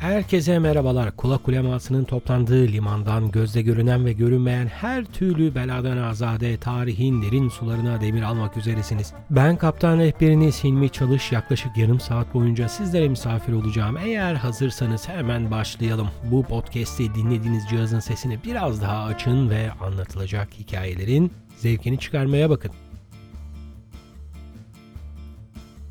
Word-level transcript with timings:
Herkese 0.00 0.58
merhabalar. 0.58 1.16
Kulak 1.16 1.48
ulemasının 1.48 2.04
toplandığı 2.04 2.68
limandan 2.68 3.30
gözde 3.30 3.62
görünen 3.62 4.06
ve 4.06 4.12
görünmeyen 4.12 4.66
her 4.66 5.04
türlü 5.04 5.54
beladan 5.54 5.96
azade 5.96 6.56
tarihin 6.56 7.22
derin 7.22 7.48
sularına 7.48 8.00
demir 8.00 8.22
almak 8.22 8.56
üzeresiniz. 8.56 9.12
Ben 9.30 9.56
kaptan 9.56 9.98
rehberiniz 9.98 10.64
Hilmi 10.64 10.90
Çalış 10.90 11.32
yaklaşık 11.32 11.76
yarım 11.76 12.00
saat 12.00 12.34
boyunca 12.34 12.68
sizlere 12.68 13.08
misafir 13.08 13.52
olacağım. 13.52 13.96
Eğer 13.96 14.34
hazırsanız 14.34 15.08
hemen 15.08 15.50
başlayalım. 15.50 16.08
Bu 16.30 16.42
podcast'i 16.42 17.14
dinlediğiniz 17.14 17.68
cihazın 17.68 18.00
sesini 18.00 18.38
biraz 18.44 18.82
daha 18.82 19.04
açın 19.04 19.50
ve 19.50 19.70
anlatılacak 19.72 20.48
hikayelerin 20.58 21.32
zevkini 21.56 21.98
çıkarmaya 21.98 22.50
bakın. 22.50 22.70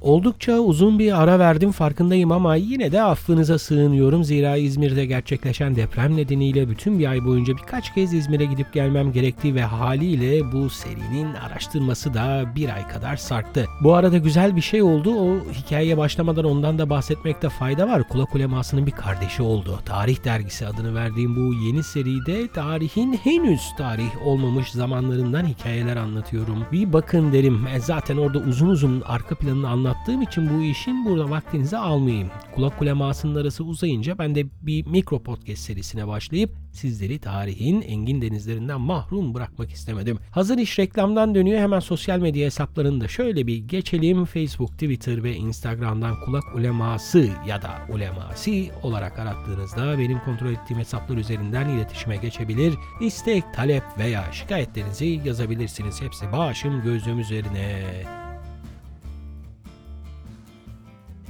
Oldukça 0.01 0.59
uzun 0.59 0.99
bir 0.99 1.21
ara 1.21 1.39
verdim 1.39 1.71
farkındayım 1.71 2.31
ama 2.31 2.55
yine 2.55 2.91
de 2.91 3.01
affınıza 3.01 3.59
sığınıyorum. 3.59 4.23
Zira 4.23 4.55
İzmir'de 4.55 5.05
gerçekleşen 5.05 5.75
deprem 5.75 6.17
nedeniyle 6.17 6.69
bütün 6.69 6.99
bir 6.99 7.07
ay 7.07 7.25
boyunca 7.25 7.57
birkaç 7.57 7.93
kez 7.93 8.13
İzmir'e 8.13 8.45
gidip 8.45 8.73
gelmem 8.73 9.11
gerekti 9.11 9.55
ve 9.55 9.63
haliyle 9.63 10.51
bu 10.51 10.69
serinin 10.69 11.33
araştırması 11.33 12.13
da 12.13 12.45
bir 12.55 12.69
ay 12.69 12.87
kadar 12.87 13.17
sarktı. 13.17 13.65
Bu 13.83 13.93
arada 13.93 14.17
güzel 14.17 14.55
bir 14.55 14.61
şey 14.61 14.81
oldu. 14.81 15.15
O 15.15 15.51
hikayeye 15.53 15.97
başlamadan 15.97 16.45
ondan 16.45 16.79
da 16.79 16.89
bahsetmekte 16.89 17.49
fayda 17.49 17.87
var. 17.87 18.07
Kulak 18.07 18.35
ulemasının 18.35 18.85
bir 18.85 18.91
kardeşi 18.91 19.41
oldu. 19.41 19.79
Tarih 19.85 20.23
dergisi 20.23 20.67
adını 20.67 20.95
verdiğim 20.95 21.35
bu 21.35 21.53
yeni 21.53 21.83
seride 21.83 22.47
tarihin 22.47 23.13
henüz 23.13 23.61
tarih 23.77 24.27
olmamış 24.27 24.71
zamanlarından 24.71 25.45
hikayeler 25.45 25.95
anlatıyorum. 25.95 26.65
Bir 26.71 26.93
bakın 26.93 27.33
derim. 27.33 27.67
E, 27.67 27.79
zaten 27.79 28.17
orada 28.17 28.39
uzun 28.39 28.67
uzun 28.67 29.01
arka 29.01 29.35
planını 29.35 29.67
anlatıyorum 29.67 29.88
anlattığım 29.89 30.21
için 30.21 30.49
bu 30.49 30.63
işin 30.63 31.05
burada 31.05 31.29
vaktinizi 31.29 31.77
almayayım. 31.77 32.29
Kulak 32.55 32.79
kulemasının 32.79 33.41
arası 33.41 33.63
uzayınca 33.63 34.17
ben 34.17 34.35
de 34.35 34.45
bir 34.61 34.85
mikro 34.85 35.23
podcast 35.23 35.61
serisine 35.61 36.07
başlayıp 36.07 36.51
sizleri 36.71 37.19
tarihin 37.19 37.81
engin 37.81 38.21
denizlerinden 38.21 38.81
mahrum 38.81 39.33
bırakmak 39.33 39.71
istemedim. 39.71 40.19
Hazır 40.31 40.57
iş 40.57 40.79
reklamdan 40.79 41.35
dönüyor 41.35 41.59
hemen 41.59 41.79
sosyal 41.79 42.19
medya 42.19 42.45
hesaplarında 42.45 43.07
şöyle 43.07 43.47
bir 43.47 43.57
geçelim. 43.57 44.25
Facebook, 44.25 44.71
Twitter 44.71 45.23
ve 45.23 45.35
Instagram'dan 45.35 46.15
kulak 46.25 46.55
uleması 46.55 47.29
ya 47.47 47.61
da 47.61 47.69
ulemasi 47.89 48.71
olarak 48.83 49.19
arattığınızda 49.19 49.99
benim 49.99 50.19
kontrol 50.19 50.51
ettiğim 50.51 50.79
hesaplar 50.79 51.17
üzerinden 51.17 51.69
iletişime 51.69 52.17
geçebilir. 52.17 52.73
İstek, 53.01 53.43
talep 53.53 53.83
veya 53.97 54.31
şikayetlerinizi 54.31 55.21
yazabilirsiniz. 55.25 56.01
Hepsi 56.01 56.31
başım 56.31 56.83
gözüm 56.83 57.19
üzerine. 57.19 58.28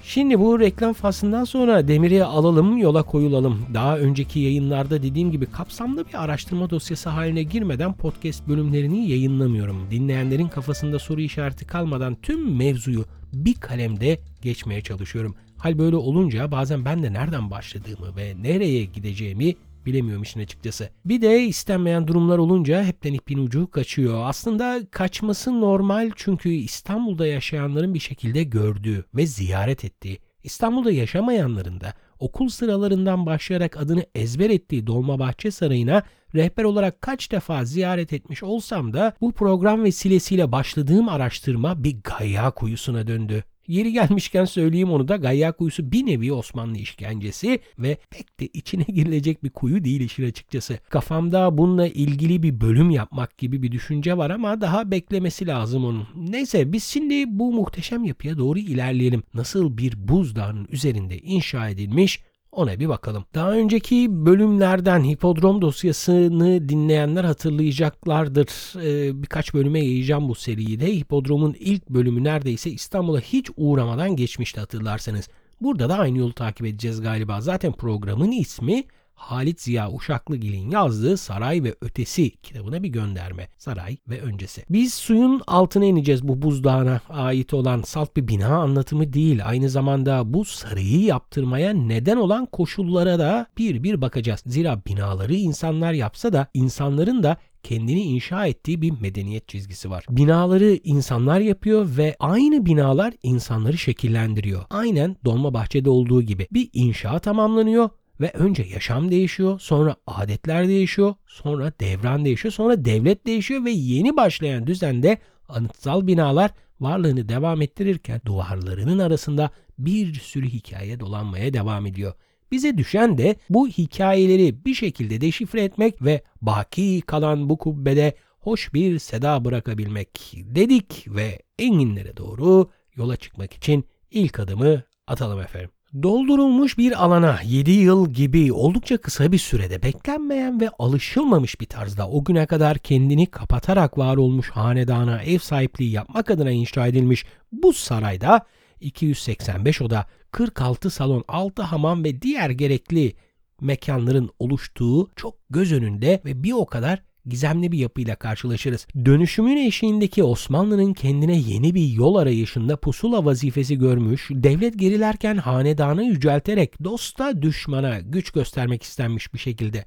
Şimdi 0.09 0.39
bu 0.39 0.59
reklam 0.59 0.93
faslından 0.93 1.43
sonra 1.43 1.87
Demir'i 1.87 2.23
alalım 2.23 2.77
yola 2.77 3.03
koyulalım. 3.03 3.65
Daha 3.73 3.97
önceki 3.97 4.39
yayınlarda 4.39 5.03
dediğim 5.03 5.31
gibi 5.31 5.45
kapsamlı 5.45 6.07
bir 6.07 6.23
araştırma 6.23 6.69
dosyası 6.69 7.09
haline 7.09 7.43
girmeden 7.43 7.93
podcast 7.93 8.47
bölümlerini 8.47 9.09
yayınlamıyorum. 9.09 9.87
Dinleyenlerin 9.91 10.47
kafasında 10.47 10.99
soru 10.99 11.21
işareti 11.21 11.67
kalmadan 11.67 12.15
tüm 12.15 12.57
mevzuyu 12.57 13.05
bir 13.33 13.53
kalemde 13.53 14.19
geçmeye 14.41 14.81
çalışıyorum. 14.81 15.35
Hal 15.57 15.77
böyle 15.77 15.95
olunca 15.95 16.51
bazen 16.51 16.85
ben 16.85 17.03
de 17.03 17.13
nereden 17.13 17.51
başladığımı 17.51 18.15
ve 18.15 18.33
nereye 18.41 18.85
gideceğimi 18.85 19.55
bilemiyorum 19.85 20.23
işin 20.23 20.39
açıkçası. 20.39 20.89
Bir 21.05 21.21
de 21.21 21.41
istenmeyen 21.43 22.07
durumlar 22.07 22.37
olunca 22.37 22.83
hepten 22.83 23.13
ipin 23.13 23.37
ucu 23.37 23.71
kaçıyor. 23.71 24.21
Aslında 24.25 24.81
kaçması 24.91 25.61
normal 25.61 26.11
çünkü 26.15 26.49
İstanbul'da 26.49 27.27
yaşayanların 27.27 27.93
bir 27.93 27.99
şekilde 27.99 28.43
gördüğü 28.43 29.05
ve 29.15 29.25
ziyaret 29.25 29.85
ettiği, 29.85 30.19
İstanbul'da 30.43 30.91
yaşamayanların 30.91 31.81
da 31.81 31.93
okul 32.19 32.49
sıralarından 32.49 33.25
başlayarak 33.25 33.77
adını 33.77 34.05
ezber 34.15 34.49
ettiği 34.49 34.87
Dolmabahçe 34.87 35.51
Sarayı'na 35.51 36.03
rehber 36.35 36.63
olarak 36.63 37.01
kaç 37.01 37.31
defa 37.31 37.65
ziyaret 37.65 38.13
etmiş 38.13 38.43
olsam 38.43 38.93
da 38.93 39.13
bu 39.21 39.31
program 39.31 39.83
vesilesiyle 39.83 40.51
başladığım 40.51 41.09
araştırma 41.09 41.83
bir 41.83 41.97
gaya 42.03 42.51
kuyusuna 42.51 43.07
döndü. 43.07 43.43
Yeri 43.69 43.93
gelmişken 43.93 44.45
söyleyeyim 44.45 44.91
onu 44.91 45.07
da 45.07 45.15
Gayya 45.15 45.51
kuyusu 45.51 45.91
bir 45.91 46.05
nevi 46.05 46.33
Osmanlı 46.33 46.77
işkencesi 46.77 47.59
ve 47.79 47.97
pek 48.09 48.39
de 48.39 48.47
içine 48.53 48.83
girilecek 48.87 49.43
bir 49.43 49.49
kuyu 49.49 49.83
değil 49.83 50.01
işin 50.01 50.29
açıkçası. 50.29 50.79
Kafamda 50.89 51.57
bununla 51.57 51.87
ilgili 51.87 52.43
bir 52.43 52.61
bölüm 52.61 52.89
yapmak 52.89 53.37
gibi 53.37 53.63
bir 53.63 53.71
düşünce 53.71 54.17
var 54.17 54.29
ama 54.29 54.61
daha 54.61 54.91
beklemesi 54.91 55.47
lazım 55.47 55.85
onun. 55.85 56.07
Neyse 56.15 56.73
biz 56.73 56.83
şimdi 56.83 57.39
bu 57.39 57.53
muhteşem 57.53 58.03
yapıya 58.03 58.37
doğru 58.37 58.59
ilerleyelim. 58.59 59.23
Nasıl 59.33 59.77
bir 59.77 60.07
buzdağının 60.07 60.67
üzerinde 60.71 61.17
inşa 61.17 61.69
edilmiş 61.69 62.19
ona 62.59 62.79
bir 62.79 62.89
bakalım. 62.89 63.25
Daha 63.35 63.51
önceki 63.51 64.25
bölümlerden 64.25 65.03
hipodrom 65.03 65.61
dosyasını 65.61 66.69
dinleyenler 66.69 67.23
hatırlayacaklardır. 67.23 68.49
Ee, 68.83 69.23
birkaç 69.23 69.53
bölüme 69.53 69.85
yayacağım 69.85 70.29
bu 70.29 70.35
seriyi 70.35 70.79
de. 70.79 70.95
Hipodromun 70.95 71.55
ilk 71.59 71.89
bölümü 71.89 72.23
neredeyse 72.23 72.71
İstanbul'a 72.71 73.19
hiç 73.19 73.49
uğramadan 73.57 74.15
geçmişti 74.15 74.59
hatırlarsanız. 74.59 75.29
Burada 75.61 75.89
da 75.89 75.97
aynı 75.97 76.17
yolu 76.17 76.33
takip 76.33 76.65
edeceğiz 76.65 77.01
galiba. 77.01 77.41
Zaten 77.41 77.71
programın 77.71 78.31
ismi 78.31 78.83
Halit 79.19 79.61
Ziya 79.61 79.91
Uşaklıgil'in 79.91 80.71
yazdığı 80.71 81.17
Saray 81.17 81.63
ve 81.63 81.75
Ötesi 81.81 82.31
kitabına 82.31 82.83
bir 82.83 82.89
gönderme. 82.89 83.47
Saray 83.57 83.97
ve 84.09 84.21
öncesi. 84.21 84.63
Biz 84.69 84.93
suyun 84.93 85.41
altına 85.47 85.85
ineceğiz 85.85 86.27
bu 86.27 86.41
buzdağına 86.41 87.01
ait 87.09 87.53
olan 87.53 87.81
salt 87.81 88.17
bir 88.17 88.27
bina 88.27 88.57
anlatımı 88.57 89.13
değil. 89.13 89.41
Aynı 89.45 89.69
zamanda 89.69 90.33
bu 90.33 90.45
sarayı 90.45 91.01
yaptırmaya 91.01 91.73
neden 91.73 92.17
olan 92.17 92.45
koşullara 92.45 93.19
da 93.19 93.47
bir 93.57 93.83
bir 93.83 94.01
bakacağız. 94.01 94.43
Zira 94.45 94.81
binaları 94.87 95.33
insanlar 95.33 95.93
yapsa 95.93 96.33
da 96.33 96.47
insanların 96.53 97.23
da 97.23 97.37
kendini 97.63 98.01
inşa 98.01 98.45
ettiği 98.45 98.81
bir 98.81 99.01
medeniyet 99.01 99.47
çizgisi 99.47 99.89
var. 99.89 100.05
Binaları 100.09 100.79
insanlar 100.83 101.39
yapıyor 101.39 101.87
ve 101.97 102.15
aynı 102.19 102.65
binalar 102.65 103.13
insanları 103.23 103.77
şekillendiriyor. 103.77 104.61
Aynen 104.69 105.15
Dolmabahçe'de 105.25 105.89
olduğu 105.89 106.21
gibi 106.21 106.47
bir 106.51 106.69
inşa 106.73 107.19
tamamlanıyor 107.19 107.89
ve 108.21 108.31
önce 108.31 108.63
yaşam 108.63 109.11
değişiyor, 109.11 109.59
sonra 109.59 109.95
adetler 110.07 110.67
değişiyor, 110.67 111.15
sonra 111.27 111.73
devran 111.79 112.25
değişiyor, 112.25 112.51
sonra 112.51 112.85
devlet 112.85 113.27
değişiyor 113.27 113.65
ve 113.65 113.71
yeni 113.71 114.17
başlayan 114.17 114.67
düzende 114.67 115.17
anıtsal 115.49 116.07
binalar 116.07 116.51
varlığını 116.79 117.29
devam 117.29 117.61
ettirirken 117.61 118.21
duvarlarının 118.25 118.99
arasında 118.99 119.49
bir 119.77 120.13
sürü 120.13 120.49
hikaye 120.49 120.99
dolanmaya 120.99 121.53
devam 121.53 121.85
ediyor. 121.85 122.13
Bize 122.51 122.77
düşen 122.77 123.17
de 123.17 123.35
bu 123.49 123.67
hikayeleri 123.67 124.65
bir 124.65 124.73
şekilde 124.73 125.21
deşifre 125.21 125.63
etmek 125.63 126.01
ve 126.01 126.23
baki 126.41 127.01
kalan 127.01 127.49
bu 127.49 127.57
kubbede 127.57 128.13
hoş 128.39 128.73
bir 128.73 128.99
seda 128.99 129.45
bırakabilmek 129.45 130.33
dedik 130.35 131.05
ve 131.07 131.39
enginlere 131.59 132.17
doğru 132.17 132.69
yola 132.95 133.17
çıkmak 133.17 133.53
için 133.53 133.85
ilk 134.11 134.39
adımı 134.39 134.83
atalım 135.07 135.41
efendim. 135.41 135.69
Doldurulmuş 135.93 136.77
bir 136.77 137.03
alana 137.03 137.39
7 137.45 137.71
yıl 137.71 138.09
gibi 138.09 138.53
oldukça 138.53 138.97
kısa 138.97 139.31
bir 139.31 139.37
sürede 139.37 139.83
beklenmeyen 139.83 140.61
ve 140.61 140.69
alışılmamış 140.79 141.61
bir 141.61 141.65
tarzda 141.65 142.09
o 142.09 142.23
güne 142.23 142.45
kadar 142.45 142.77
kendini 142.77 143.25
kapatarak 143.25 143.97
var 143.97 144.17
olmuş 144.17 144.49
hanedana 144.49 145.23
ev 145.23 145.39
sahipliği 145.39 145.91
yapmak 145.91 146.31
adına 146.31 146.51
inşa 146.51 146.87
edilmiş 146.87 147.25
bu 147.51 147.73
sarayda 147.73 148.45
285 148.81 149.81
oda, 149.81 150.05
46 150.31 150.89
salon, 150.89 151.23
6 151.27 151.61
hamam 151.61 152.03
ve 152.03 152.21
diğer 152.21 152.49
gerekli 152.49 153.15
mekanların 153.61 154.29
oluştuğu 154.39 155.09
çok 155.15 155.35
göz 155.49 155.73
önünde 155.73 156.21
ve 156.25 156.43
bir 156.43 156.53
o 156.53 156.65
kadar 156.65 157.03
gizemli 157.29 157.71
bir 157.71 157.77
yapıyla 157.77 158.15
karşılaşırız. 158.15 158.87
Dönüşümün 159.05 159.57
eşiğindeki 159.57 160.23
Osmanlı'nın 160.23 160.93
kendine 160.93 161.37
yeni 161.37 161.75
bir 161.75 161.87
yol 161.87 162.15
arayışında 162.15 162.77
pusula 162.77 163.25
vazifesi 163.25 163.77
görmüş, 163.77 164.27
devlet 164.31 164.79
gerilerken 164.79 165.37
hanedanı 165.37 166.03
yücelterek 166.03 166.83
dosta 166.83 167.41
düşmana 167.41 167.99
güç 167.99 168.31
göstermek 168.31 168.83
istenmiş 168.83 169.33
bir 169.33 169.39
şekilde. 169.39 169.85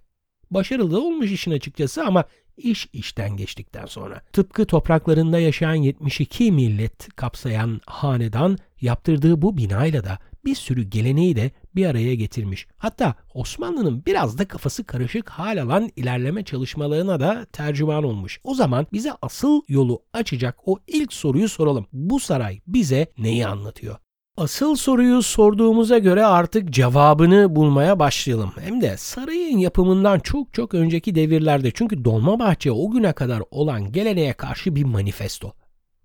Başarılı 0.51 1.05
olmuş 1.05 1.31
işin 1.31 1.51
açıkçası 1.51 2.05
ama 2.05 2.25
iş 2.57 2.89
işten 2.93 3.37
geçtikten 3.37 3.87
sonra. 3.87 4.23
Tıpkı 4.33 4.67
topraklarında 4.67 5.39
yaşayan 5.39 5.75
72 5.75 6.53
millet 6.53 7.17
kapsayan 7.17 7.81
hanedan 7.87 8.59
yaptırdığı 8.81 9.43
bu 9.43 9.57
binayla 9.57 10.05
da 10.05 10.19
bir 10.45 10.55
sürü 10.55 10.83
geleneği 10.83 11.37
de 11.37 11.51
bir 11.77 11.87
araya 11.87 12.15
getirmiş. 12.15 12.67
Hatta 12.77 13.15
Osmanlı'nın 13.35 14.07
biraz 14.07 14.39
da 14.39 14.49
kafası 14.49 14.85
karışık 14.85 15.29
hal 15.29 15.63
alan 15.63 15.91
ilerleme 15.97 16.45
çalışmalarına 16.45 17.21
da 17.21 17.47
tercüman 17.53 18.05
olmuş. 18.05 18.41
O 18.45 18.55
zaman 18.55 18.87
bize 18.93 19.13
asıl 19.23 19.63
yolu 19.69 20.03
açacak 20.13 20.57
o 20.67 20.79
ilk 20.87 21.13
soruyu 21.13 21.49
soralım. 21.49 21.87
Bu 21.93 22.21
saray 22.21 22.61
bize 22.67 23.07
neyi 23.19 23.47
anlatıyor? 23.47 23.97
Asıl 24.37 24.77
soruyu 24.77 25.23
sorduğumuza 25.23 25.99
göre 25.99 26.25
artık 26.25 26.71
cevabını 26.71 27.57
bulmaya 27.57 27.99
başlayalım. 27.99 28.53
Hem 28.61 28.81
de 28.81 28.97
sarayın 28.97 29.59
yapımından 29.59 30.19
çok 30.19 30.55
çok 30.55 30.75
önceki 30.75 31.15
devirlerde 31.15 31.71
çünkü 31.71 32.05
Dolmabahçe 32.05 32.73
o 32.73 32.91
güne 32.91 33.13
kadar 33.13 33.43
olan 33.51 33.93
geleneğe 33.93 34.33
karşı 34.33 34.77
bir 34.77 34.85
manifesto. 34.85 35.53